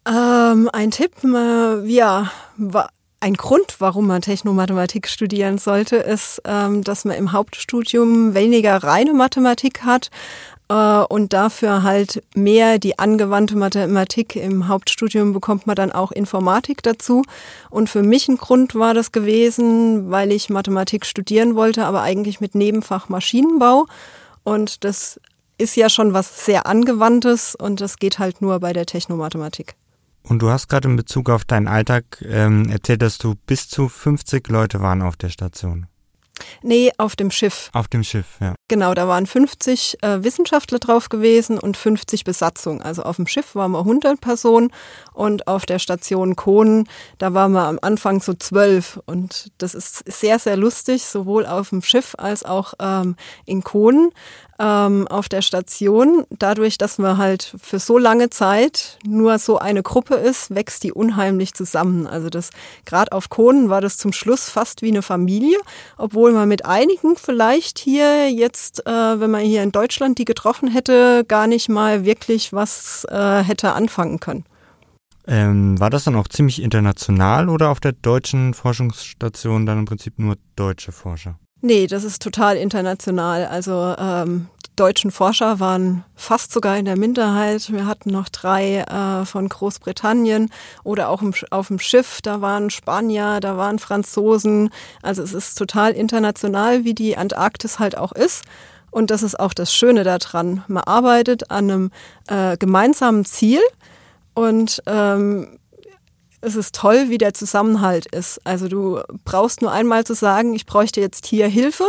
Ähm, 0.06 0.70
ein 0.72 0.90
Tipp, 0.90 1.12
äh, 1.22 1.84
ja, 1.86 2.30
ein 3.20 3.34
Grund, 3.34 3.76
warum 3.78 4.06
man 4.06 4.20
Technomathematik 4.22 5.08
studieren 5.08 5.58
sollte, 5.58 5.96
ist, 5.96 6.42
ähm, 6.44 6.82
dass 6.82 7.04
man 7.04 7.16
im 7.16 7.32
Hauptstudium 7.32 8.34
weniger 8.34 8.76
reine 8.76 9.14
Mathematik 9.14 9.82
hat, 9.82 10.10
äh, 10.68 10.74
und 10.74 11.32
dafür 11.32 11.82
halt 11.82 12.22
mehr 12.34 12.78
die 12.78 12.98
angewandte 12.98 13.56
Mathematik. 13.56 14.36
Im 14.36 14.68
Hauptstudium 14.68 15.32
bekommt 15.32 15.66
man 15.66 15.76
dann 15.76 15.92
auch 15.92 16.12
Informatik 16.12 16.82
dazu. 16.82 17.22
Und 17.70 17.88
für 17.90 18.02
mich 18.02 18.28
ein 18.28 18.36
Grund 18.36 18.74
war 18.74 18.94
das 18.94 19.12
gewesen, 19.12 20.10
weil 20.10 20.32
ich 20.32 20.50
Mathematik 20.50 21.06
studieren 21.06 21.54
wollte, 21.54 21.84
aber 21.86 22.02
eigentlich 22.02 22.40
mit 22.40 22.54
Nebenfach 22.54 23.08
Maschinenbau. 23.08 23.86
Und 24.42 24.84
das 24.84 25.20
ist 25.58 25.76
ja 25.76 25.88
schon 25.88 26.14
was 26.14 26.44
sehr 26.44 26.66
Angewandtes 26.66 27.54
und 27.54 27.80
das 27.80 27.98
geht 27.98 28.18
halt 28.18 28.42
nur 28.42 28.58
bei 28.60 28.72
der 28.72 28.86
Technomathematik. 28.86 29.74
Und 30.22 30.40
du 30.40 30.50
hast 30.50 30.68
gerade 30.68 30.88
in 30.88 30.96
Bezug 30.96 31.28
auf 31.28 31.44
deinen 31.44 31.68
Alltag 31.68 32.24
ähm, 32.26 32.68
erzählt, 32.70 33.02
dass 33.02 33.18
du 33.18 33.34
bis 33.46 33.68
zu 33.68 33.88
50 33.88 34.48
Leute 34.48 34.80
waren 34.80 35.02
auf 35.02 35.16
der 35.16 35.28
Station. 35.28 35.86
Nee, 36.62 36.90
auf 36.98 37.16
dem 37.16 37.30
Schiff. 37.30 37.70
Auf 37.72 37.88
dem 37.88 38.02
Schiff, 38.02 38.26
ja. 38.40 38.54
Genau, 38.68 38.94
da 38.94 39.06
waren 39.06 39.26
50 39.26 39.98
äh, 40.02 40.24
Wissenschaftler 40.24 40.78
drauf 40.78 41.08
gewesen 41.08 41.58
und 41.58 41.76
50 41.76 42.24
Besatzung. 42.24 42.82
Also 42.82 43.02
auf 43.02 43.16
dem 43.16 43.26
Schiff 43.26 43.54
waren 43.54 43.72
wir 43.72 43.80
100 43.80 44.20
Personen 44.20 44.72
und 45.14 45.46
auf 45.46 45.64
der 45.64 45.78
Station 45.78 46.36
Kohn, 46.36 46.86
da 47.18 47.32
waren 47.32 47.52
wir 47.52 47.62
am 47.62 47.78
Anfang 47.80 48.20
so 48.20 48.34
zwölf. 48.34 49.00
Und 49.06 49.52
das 49.58 49.74
ist 49.74 50.02
sehr, 50.10 50.38
sehr 50.38 50.56
lustig, 50.56 51.04
sowohl 51.04 51.46
auf 51.46 51.70
dem 51.70 51.82
Schiff 51.82 52.14
als 52.18 52.44
auch 52.44 52.74
ähm, 52.80 53.16
in 53.46 53.62
Kohn 53.62 54.10
ähm, 54.58 55.06
auf 55.08 55.28
der 55.28 55.40
Station. 55.40 56.26
Dadurch, 56.30 56.78
dass 56.78 56.98
man 56.98 57.16
halt 57.16 57.54
für 57.62 57.78
so 57.78 57.96
lange 57.96 58.28
Zeit 58.28 58.98
nur 59.06 59.38
so 59.38 59.58
eine 59.58 59.84
Gruppe 59.84 60.16
ist, 60.16 60.52
wächst 60.52 60.82
die 60.82 60.92
unheimlich 60.92 61.54
zusammen. 61.54 62.08
Also 62.08 62.28
das 62.28 62.50
gerade 62.84 63.12
auf 63.12 63.30
Kohnen 63.30 63.68
war 63.68 63.80
das 63.80 63.96
zum 63.96 64.12
Schluss 64.12 64.50
fast 64.50 64.82
wie 64.82 64.88
eine 64.88 65.02
Familie, 65.02 65.58
obwohl 65.96 66.32
man 66.32 66.48
mit 66.48 66.66
einigen 66.66 67.14
vielleicht 67.16 67.78
hier 67.78 68.30
jetzt, 68.30 68.84
äh, 68.86 69.20
wenn 69.20 69.30
man 69.30 69.42
hier 69.42 69.62
in 69.62 69.70
Deutschland 69.70 70.18
die 70.18 70.24
getroffen 70.24 70.68
hätte, 70.68 71.24
gar 71.26 71.46
nicht 71.46 71.68
mal 71.68 72.04
wirklich 72.04 72.52
was 72.52 73.06
äh, 73.10 73.42
hätte 73.44 73.74
anfangen 73.74 74.18
können. 74.18 74.44
Ähm, 75.26 75.80
war 75.80 75.90
das 75.90 76.04
dann 76.04 76.16
auch 76.16 76.28
ziemlich 76.28 76.60
international 76.60 77.48
oder 77.48 77.70
auf 77.70 77.80
der 77.80 77.92
deutschen 77.92 78.52
Forschungsstation 78.52 79.64
dann 79.64 79.78
im 79.78 79.84
Prinzip 79.86 80.18
nur 80.18 80.36
deutsche 80.56 80.92
Forscher? 80.92 81.38
Nee, 81.62 81.86
das 81.86 82.04
ist 82.04 82.20
total 82.20 82.58
international. 82.58 83.46
Also 83.46 83.94
ähm, 83.98 84.48
die 84.66 84.76
deutschen 84.76 85.10
Forscher 85.10 85.60
waren 85.60 86.04
fast 86.14 86.52
sogar 86.52 86.76
in 86.76 86.84
der 86.84 86.98
Minderheit. 86.98 87.72
Wir 87.72 87.86
hatten 87.86 88.10
noch 88.10 88.28
drei 88.28 88.80
äh, 88.80 89.24
von 89.24 89.48
Großbritannien 89.48 90.50
oder 90.82 91.08
auch 91.08 91.22
im, 91.22 91.32
auf 91.48 91.68
dem 91.68 91.78
Schiff. 91.78 92.20
Da 92.22 92.42
waren 92.42 92.68
Spanier, 92.68 93.40
da 93.40 93.56
waren 93.56 93.78
Franzosen. 93.78 94.68
Also 95.00 95.22
es 95.22 95.32
ist 95.32 95.56
total 95.56 95.92
international, 95.92 96.84
wie 96.84 96.92
die 96.92 97.16
Antarktis 97.16 97.78
halt 97.78 97.96
auch 97.96 98.12
ist. 98.12 98.44
Und 98.90 99.10
das 99.10 99.22
ist 99.22 99.40
auch 99.40 99.54
das 99.54 99.74
Schöne 99.74 100.04
daran. 100.04 100.62
Man 100.68 100.84
arbeitet 100.84 101.50
an 101.50 101.70
einem 101.70 101.90
äh, 102.28 102.58
gemeinsamen 102.58 103.24
Ziel 103.24 103.60
und 104.34 104.82
ähm, 104.86 105.58
es 106.40 106.56
ist 106.56 106.74
toll, 106.74 107.06
wie 107.08 107.18
der 107.18 107.34
Zusammenhalt 107.34 108.06
ist. 108.06 108.40
Also 108.44 108.68
du 108.68 109.00
brauchst 109.24 109.62
nur 109.62 109.72
einmal 109.72 110.04
zu 110.04 110.14
sagen, 110.14 110.54
ich 110.54 110.66
bräuchte 110.66 111.00
jetzt 111.00 111.26
hier 111.26 111.48
Hilfe 111.48 111.84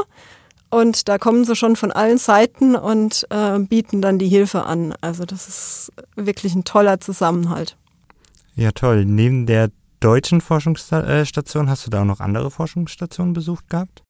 und 0.69 1.07
da 1.09 1.17
kommen 1.17 1.45
sie 1.45 1.55
schon 1.55 1.75
von 1.75 1.91
allen 1.91 2.17
Seiten 2.17 2.75
und 2.75 3.27
äh, 3.29 3.59
bieten 3.59 4.01
dann 4.01 4.17
die 4.17 4.27
Hilfe 4.27 4.63
an. 4.63 4.93
Also 5.01 5.25
das 5.25 5.47
ist 5.47 5.91
wirklich 6.15 6.55
ein 6.55 6.63
toller 6.63 6.99
Zusammenhalt. 6.99 7.77
Ja, 8.55 8.71
toll. 8.71 9.05
Neben 9.05 9.45
der 9.45 9.71
deutschen 9.99 10.39
Forschungsstation 10.39 11.69
hast 11.69 11.85
du 11.85 11.89
da 11.89 12.01
auch 12.01 12.05
noch 12.05 12.19
andere 12.19 12.51
Forschungsstationen 12.51 13.33
besucht 13.33 13.69
gehabt? 13.69 14.03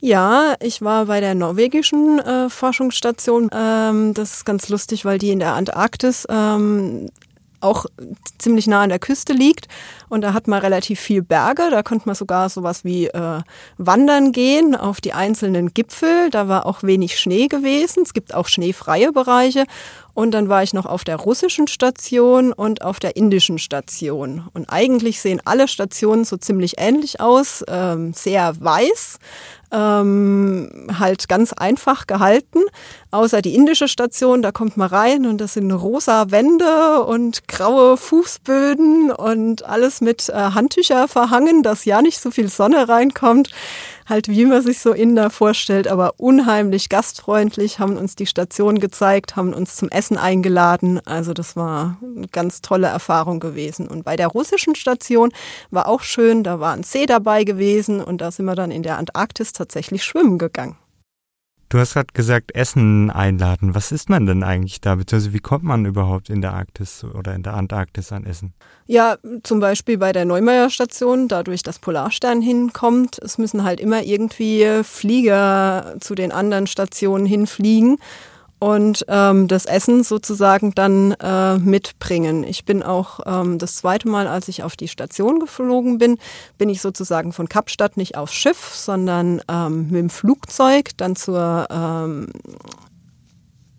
Ja, 0.00 0.54
ich 0.60 0.80
war 0.80 1.06
bei 1.06 1.20
der 1.20 1.34
norwegischen 1.34 2.20
äh, 2.20 2.48
Forschungsstation. 2.48 3.50
Ähm, 3.52 4.14
das 4.14 4.34
ist 4.34 4.44
ganz 4.44 4.68
lustig, 4.68 5.04
weil 5.04 5.18
die 5.18 5.30
in 5.30 5.40
der 5.40 5.54
Antarktis 5.54 6.24
ähm, 6.30 7.08
auch 7.60 7.86
ziemlich 8.38 8.66
nah 8.66 8.82
an 8.82 8.88
der 8.88 8.98
Küste 8.98 9.32
liegt. 9.32 9.68
Und 10.08 10.22
da 10.22 10.32
hat 10.32 10.48
man 10.48 10.60
relativ 10.60 11.00
viel 11.00 11.22
Berge. 11.22 11.68
Da 11.70 11.82
konnte 11.82 12.06
man 12.06 12.14
sogar 12.14 12.48
sowas 12.48 12.84
wie 12.84 13.06
äh, 13.06 13.40
wandern 13.76 14.32
gehen 14.32 14.74
auf 14.74 15.00
die 15.00 15.12
einzelnen 15.12 15.74
Gipfel. 15.74 16.30
Da 16.30 16.48
war 16.48 16.66
auch 16.66 16.82
wenig 16.82 17.18
Schnee 17.18 17.48
gewesen. 17.48 18.02
Es 18.02 18.14
gibt 18.14 18.34
auch 18.34 18.48
schneefreie 18.48 19.12
Bereiche. 19.12 19.64
Und 20.14 20.32
dann 20.32 20.48
war 20.48 20.64
ich 20.64 20.74
noch 20.74 20.86
auf 20.86 21.04
der 21.04 21.14
russischen 21.14 21.68
Station 21.68 22.52
und 22.52 22.82
auf 22.82 22.98
der 22.98 23.14
indischen 23.14 23.58
Station. 23.58 24.48
Und 24.52 24.68
eigentlich 24.68 25.20
sehen 25.20 25.40
alle 25.44 25.68
Stationen 25.68 26.24
so 26.24 26.36
ziemlich 26.36 26.74
ähnlich 26.78 27.20
aus, 27.20 27.64
ähm, 27.68 28.12
sehr 28.12 28.60
weiß, 28.60 29.18
ähm, 29.72 30.88
halt 30.98 31.28
ganz 31.28 31.52
einfach 31.52 32.06
gehalten. 32.06 32.60
Außer 33.10 33.42
die 33.42 33.54
indische 33.54 33.88
Station, 33.88 34.42
da 34.42 34.52
kommt 34.52 34.76
man 34.76 34.88
rein 34.88 35.26
und 35.26 35.38
das 35.38 35.54
sind 35.54 35.70
rosa 35.72 36.30
Wände 36.30 37.04
und 37.04 37.48
graue 37.48 37.96
Fußböden 37.96 39.10
und 39.10 39.64
alles 39.64 40.00
mit 40.00 40.28
äh, 40.28 40.32
Handtücher 40.32 41.08
verhangen, 41.08 41.62
dass 41.62 41.84
ja 41.84 42.02
nicht 42.02 42.20
so 42.20 42.30
viel 42.30 42.48
Sonne 42.48 42.88
reinkommt 42.88 43.50
halt 44.08 44.28
wie 44.28 44.44
man 44.46 44.62
sich 44.62 44.80
so 44.80 44.94
da 44.94 45.30
vorstellt, 45.30 45.88
aber 45.88 46.14
unheimlich 46.16 46.88
gastfreundlich, 46.88 47.78
haben 47.78 47.96
uns 47.96 48.16
die 48.16 48.26
Station 48.26 48.78
gezeigt, 48.78 49.36
haben 49.36 49.54
uns 49.54 49.76
zum 49.76 49.88
Essen 49.88 50.16
eingeladen. 50.16 51.00
Also 51.04 51.32
das 51.34 51.56
war 51.56 51.98
eine 52.02 52.28
ganz 52.28 52.60
tolle 52.62 52.88
Erfahrung 52.88 53.40
gewesen. 53.40 53.88
Und 53.88 54.04
bei 54.04 54.16
der 54.16 54.28
russischen 54.28 54.74
Station 54.74 55.32
war 55.70 55.88
auch 55.88 56.02
schön, 56.02 56.42
da 56.42 56.60
war 56.60 56.72
ein 56.72 56.82
See 56.82 57.06
dabei 57.06 57.44
gewesen 57.44 58.00
und 58.02 58.20
da 58.20 58.30
sind 58.30 58.46
wir 58.46 58.54
dann 58.54 58.70
in 58.70 58.82
der 58.82 58.98
Antarktis 58.98 59.52
tatsächlich 59.52 60.04
schwimmen 60.04 60.38
gegangen. 60.38 60.76
Du 61.70 61.78
hast 61.78 61.92
gerade 61.92 62.08
gesagt, 62.14 62.54
Essen 62.54 63.10
einladen. 63.10 63.74
Was 63.74 63.92
isst 63.92 64.08
man 64.08 64.24
denn 64.24 64.42
eigentlich 64.42 64.80
da? 64.80 64.94
Beziehungsweise 64.94 65.34
wie 65.34 65.40
kommt 65.40 65.64
man 65.64 65.84
überhaupt 65.84 66.30
in 66.30 66.40
der 66.40 66.54
Arktis 66.54 67.04
oder 67.04 67.34
in 67.34 67.42
der 67.42 67.54
Antarktis 67.54 68.10
an 68.10 68.24
Essen? 68.24 68.54
Ja, 68.86 69.18
zum 69.42 69.60
Beispiel 69.60 69.98
bei 69.98 70.12
der 70.12 70.24
Neumeier 70.24 70.70
Station, 70.70 71.28
dadurch, 71.28 71.62
dass 71.62 71.78
Polarstern 71.78 72.40
hinkommt. 72.40 73.18
Es 73.18 73.36
müssen 73.36 73.64
halt 73.64 73.80
immer 73.80 74.02
irgendwie 74.02 74.82
Flieger 74.82 75.96
zu 76.00 76.14
den 76.14 76.32
anderen 76.32 76.66
Stationen 76.66 77.26
hinfliegen 77.26 77.98
und 78.58 79.04
ähm, 79.08 79.48
das 79.48 79.66
Essen 79.66 80.02
sozusagen 80.02 80.74
dann 80.74 81.12
äh, 81.12 81.58
mitbringen. 81.58 82.44
Ich 82.44 82.64
bin 82.64 82.82
auch 82.82 83.20
ähm, 83.26 83.58
das 83.58 83.76
zweite 83.76 84.08
Mal, 84.08 84.26
als 84.26 84.48
ich 84.48 84.62
auf 84.62 84.76
die 84.76 84.88
Station 84.88 85.38
geflogen 85.38 85.98
bin, 85.98 86.18
bin 86.58 86.68
ich 86.68 86.80
sozusagen 86.80 87.32
von 87.32 87.48
Kapstadt 87.48 87.96
nicht 87.96 88.16
aufs 88.16 88.34
Schiff, 88.34 88.74
sondern 88.74 89.42
ähm, 89.48 89.84
mit 89.90 90.00
dem 90.00 90.10
Flugzeug 90.10 90.90
dann 90.96 91.16
zur 91.16 91.66
ähm, 91.70 92.32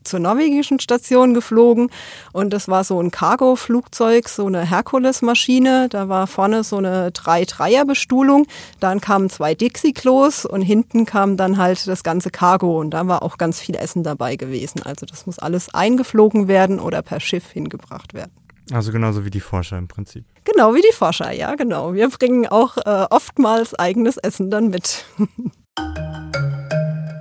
zur 0.09 0.19
norwegischen 0.19 0.79
Station 0.79 1.33
geflogen 1.33 1.89
und 2.33 2.51
das 2.51 2.67
war 2.67 2.83
so 2.83 3.01
ein 3.01 3.11
Cargo-Flugzeug, 3.11 4.27
so 4.27 4.47
eine 4.47 4.69
Herkules-Maschine. 4.69 5.87
Da 5.89 6.09
war 6.09 6.27
vorne 6.27 6.63
so 6.63 6.77
eine 6.77 7.11
Drei-Dreier-Bestuhlung. 7.11 8.47
Dann 8.79 9.01
kamen 9.01 9.29
zwei 9.29 9.55
Dixie-Klos 9.55 10.45
und 10.45 10.61
hinten 10.61 11.05
kam 11.05 11.37
dann 11.37 11.57
halt 11.57 11.87
das 11.87 12.03
ganze 12.03 12.29
Cargo 12.29 12.79
und 12.79 12.91
da 12.91 13.07
war 13.07 13.23
auch 13.23 13.37
ganz 13.37 13.59
viel 13.59 13.75
Essen 13.75 14.03
dabei 14.03 14.35
gewesen. 14.35 14.83
Also 14.83 15.05
das 15.05 15.25
muss 15.25 15.39
alles 15.39 15.73
eingeflogen 15.73 16.47
werden 16.47 16.79
oder 16.79 17.01
per 17.01 17.19
Schiff 17.19 17.51
hingebracht 17.51 18.13
werden. 18.13 18.31
Also 18.71 18.91
genauso 18.91 19.25
wie 19.25 19.31
die 19.31 19.39
Forscher 19.39 19.77
im 19.77 19.87
Prinzip. 19.87 20.25
Genau 20.43 20.75
wie 20.75 20.81
die 20.81 20.93
Forscher, 20.93 21.31
ja, 21.31 21.55
genau. 21.55 21.93
Wir 21.93 22.07
bringen 22.09 22.47
auch 22.47 22.77
äh, 22.77 23.07
oftmals 23.09 23.73
eigenes 23.73 24.17
Essen 24.17 24.51
dann 24.51 24.69
mit. 24.69 25.05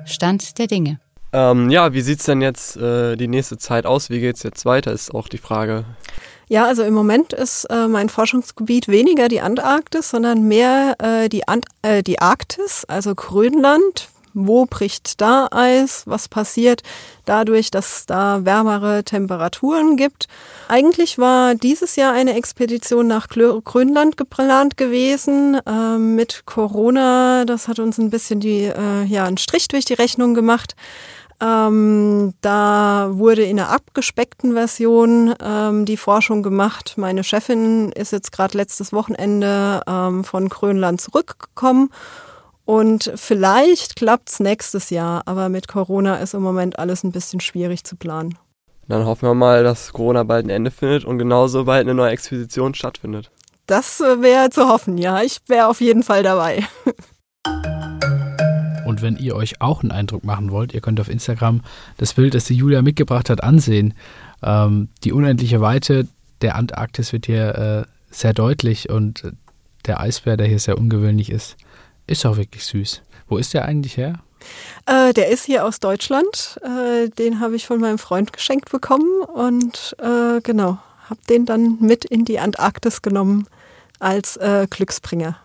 Stand 0.05 0.59
der 0.59 0.67
Dinge. 0.67 1.01
Ähm, 1.33 1.69
ja, 1.71 1.93
wie 1.93 2.01
sieht 2.01 2.21
es 2.21 2.27
denn 2.27 2.41
jetzt 2.41 2.77
äh, 2.77 3.17
die 3.17 3.29
nächste 3.29 3.59
Zeit 3.59 3.87
aus? 3.87 4.09
Wie 4.11 4.21
geht 4.21 4.37
es 4.37 4.43
jetzt 4.43 4.65
weiter, 4.65 4.93
ist 4.93 5.15
auch 5.15 5.29
die 5.29 5.39
Frage. 5.39 5.85
Ja, 6.49 6.65
also 6.65 6.83
im 6.83 6.95
Moment 6.95 7.35
ist 7.35 7.65
äh, 7.67 7.89
mein 7.89 8.09
Forschungsgebiet 8.09 8.89
weniger 8.89 9.29
die 9.29 9.43
Antarktis, 9.43 10.09
sondern 10.09 10.45
mehr 10.45 10.97
äh, 10.99 11.29
die, 11.29 11.47
Ant 11.47 11.67
äh, 11.83 12.03
die 12.03 12.21
Arktis, 12.21 12.87
also 12.87 13.15
Grönland. 13.15 14.09
Wo 14.35 14.67
bricht 14.67 15.21
da 15.21 15.49
Eis? 15.51 16.05
Was 16.07 16.29
passiert 16.29 16.83
dadurch, 17.25 17.71
dass 17.71 18.07
da 18.07 18.45
wärmere 18.45 19.03
Temperaturen 19.03 19.97
gibt? 19.97 20.29
Eigentlich 20.69 21.19
war 21.19 21.55
dieses 21.55 21.97
Jahr 21.97 22.13
eine 22.13 22.35
Expedition 22.35 23.09
nach 23.09 23.29
Grönland 23.29 24.17
geplant 24.17 24.77
gewesen. 24.77 25.59
Ähm, 25.67 26.15
mit 26.15 26.45
Corona, 26.47 27.47
das 27.47 27.69
hat 27.69 27.79
uns 27.81 27.99
ein 27.99 28.11
bisschen 28.11 28.39
die, 28.39 28.65
äh, 28.65 29.05
ja, 29.07 29.25
einen 29.25 29.39
Strich 29.39 29.67
durch 29.69 29.85
die 29.85 29.95
Rechnung 29.95 30.35
gemacht. 30.35 30.77
Ähm, 31.41 32.35
da 32.41 33.11
wurde 33.13 33.45
in 33.45 33.61
einer 33.61 33.71
abgespeckten 33.71 34.55
Version 34.55 35.35
ähm, 35.41 35.85
die 35.85 35.97
Forschung 35.97 36.43
gemacht. 36.43 36.95
Meine 36.97 37.23
Chefin 37.23 37.93
ist 37.93 38.13
jetzt 38.13 38.33
gerade 38.33 38.57
letztes 38.57 38.93
Wochenende 38.93 39.83
ähm, 39.87 40.25
von 40.25 40.49
Grönland 40.49 41.01
zurückgekommen. 41.01 41.91
Und 42.65 43.13
vielleicht 43.15 43.97
klappt's 43.97 44.41
nächstes 44.41 44.91
Jahr, 44.91 45.23
aber 45.27 45.49
mit 45.49 45.69
Corona 45.69 46.17
ist 46.17 46.35
im 46.35 46.43
Moment 46.43 46.79
alles 46.79 47.03
ein 47.03 47.13
bisschen 47.13 47.41
schwierig 47.41 47.85
zu 47.85 47.97
planen. 47.97 48.37
Dann 48.89 49.07
hoffen 49.07 49.29
wir 49.29 49.35
mal, 49.35 49.63
dass 49.63 49.93
Corona 49.93 50.23
bald 50.25 50.47
ein 50.47 50.51
Ende 50.51 50.71
findet 50.71 51.05
und 51.05 51.19
genauso 51.19 51.65
bald 51.65 51.87
eine 51.87 51.95
neue 51.95 52.11
Expedition 52.11 52.75
stattfindet. 52.75 53.31
Das 53.67 54.01
äh, 54.01 54.23
wäre 54.23 54.51
zu 54.51 54.69
hoffen, 54.69 54.99
ja. 54.99 55.23
Ich 55.23 55.41
wäre 55.47 55.69
auf 55.69 55.81
jeden 55.81 56.03
Fall 56.03 56.23
dabei. 56.23 56.67
Und 58.99 59.03
wenn 59.03 59.17
ihr 59.17 59.37
euch 59.37 59.61
auch 59.61 59.83
einen 59.83 59.93
Eindruck 59.93 60.25
machen 60.25 60.51
wollt, 60.51 60.75
ihr 60.75 60.81
könnt 60.81 61.01
auf 61.01 61.09
Instagram 61.09 61.63
das 61.99 62.15
Bild, 62.15 62.35
das 62.35 62.45
die 62.45 62.55
Julia 62.55 62.83
mitgebracht 62.83 63.31
hat, 63.31 63.43
ansehen. 63.43 63.95
Ähm, 64.43 64.89
die 65.05 65.13
unendliche 65.13 65.61
Weite 65.61 66.09
der 66.41 66.57
Antarktis 66.57 67.13
wird 67.13 67.27
hier 67.27 67.87
äh, 67.87 67.91
sehr 68.11 68.33
deutlich 68.33 68.91
und 68.91 69.33
der 69.87 70.01
Eisbär, 70.01 70.37
der 70.37 70.47
hier 70.47 70.59
sehr 70.59 70.79
ungewöhnlich 70.79 71.31
ist, 71.31 71.57
ist 72.07 72.27
auch 72.27 72.37
wirklich 72.37 72.65
süß. 72.65 73.03
Wo 73.29 73.37
ist 73.37 73.55
der 73.55 73.67
eigentlich 73.67 73.97
her? 73.97 74.21
Äh, 74.87 75.13
der 75.13 75.29
ist 75.29 75.45
hier 75.45 75.65
aus 75.65 75.79
Deutschland. 75.79 76.59
Äh, 76.63 77.09
den 77.11 77.41
habe 77.41 77.57
ich 77.57 77.67
von 77.67 77.81
meinem 77.81 77.99
Freund 77.99 78.33
geschenkt 78.33 78.71
bekommen 78.71 79.23
und 79.23 79.97
äh, 80.01 80.41
genau, 80.43 80.79
habe 81.09 81.21
den 81.29 81.47
dann 81.47 81.79
mit 81.81 82.05
in 82.05 82.25
die 82.25 82.39
Antarktis 82.39 83.03
genommen 83.03 83.47
als 84.01 84.37
äh, 84.37 84.67
Glücksbringer. 84.69 85.39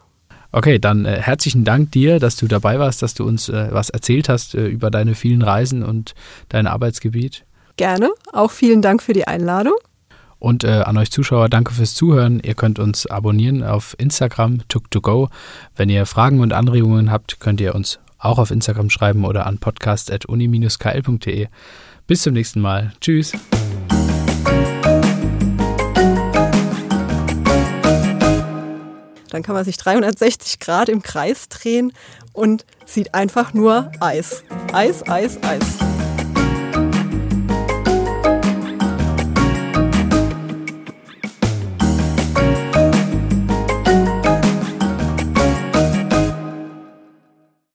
Okay, 0.53 0.77
dann 0.77 1.05
äh, 1.05 1.19
herzlichen 1.19 1.65
Dank 1.65 1.91
dir, 1.91 2.19
dass 2.19 2.35
du 2.35 2.47
dabei 2.47 2.77
warst, 2.77 3.01
dass 3.01 3.15
du 3.15 3.25
uns 3.25 3.49
äh, 3.49 3.69
was 3.71 3.89
erzählt 3.89 4.29
hast 4.29 4.53
äh, 4.53 4.67
über 4.67 4.91
deine 4.91 5.15
vielen 5.15 5.41
Reisen 5.41 5.83
und 5.83 6.13
dein 6.49 6.67
Arbeitsgebiet. 6.67 7.43
Gerne. 7.75 8.11
Auch 8.31 8.51
vielen 8.51 8.83
Dank 8.83 9.01
für 9.01 9.13
die 9.13 9.27
Einladung. 9.27 9.73
Und 10.37 10.63
äh, 10.63 10.83
an 10.85 10.97
euch 10.97 11.09
Zuschauer, 11.09 11.49
danke 11.49 11.73
fürs 11.73 11.95
Zuhören. 11.95 12.39
Ihr 12.39 12.53
könnt 12.53 12.77
uns 12.77 13.07
abonnieren 13.07 13.63
auf 13.63 13.95
Instagram, 13.97 14.59
tuk2go. 14.69 15.29
Wenn 15.75 15.89
ihr 15.89 16.05
Fragen 16.05 16.39
und 16.39 16.53
Anregungen 16.53 17.09
habt, 17.09 17.39
könnt 17.39 17.59
ihr 17.59 17.73
uns 17.73 17.99
auch 18.19 18.37
auf 18.37 18.51
Instagram 18.51 18.91
schreiben 18.91 19.25
oder 19.25 19.47
an 19.47 19.57
podcast.uni-kl.de. 19.57 21.47
Bis 22.05 22.21
zum 22.21 22.33
nächsten 22.33 22.61
Mal. 22.61 22.93
Tschüss. 23.01 23.31
Dann 29.33 29.41
kann 29.41 29.55
man 29.55 29.65
sich 29.65 29.77
360 29.77 30.59
Grad 30.59 30.89
im 30.89 31.01
Kreis 31.01 31.49
drehen 31.49 31.91
und 32.33 32.67
sieht 32.85 33.15
einfach 33.15 33.51
nur 33.55 33.91
Eis. 33.99 34.43
Eis, 34.71 35.01
Eis, 35.09 35.41
Eis. 35.41 35.92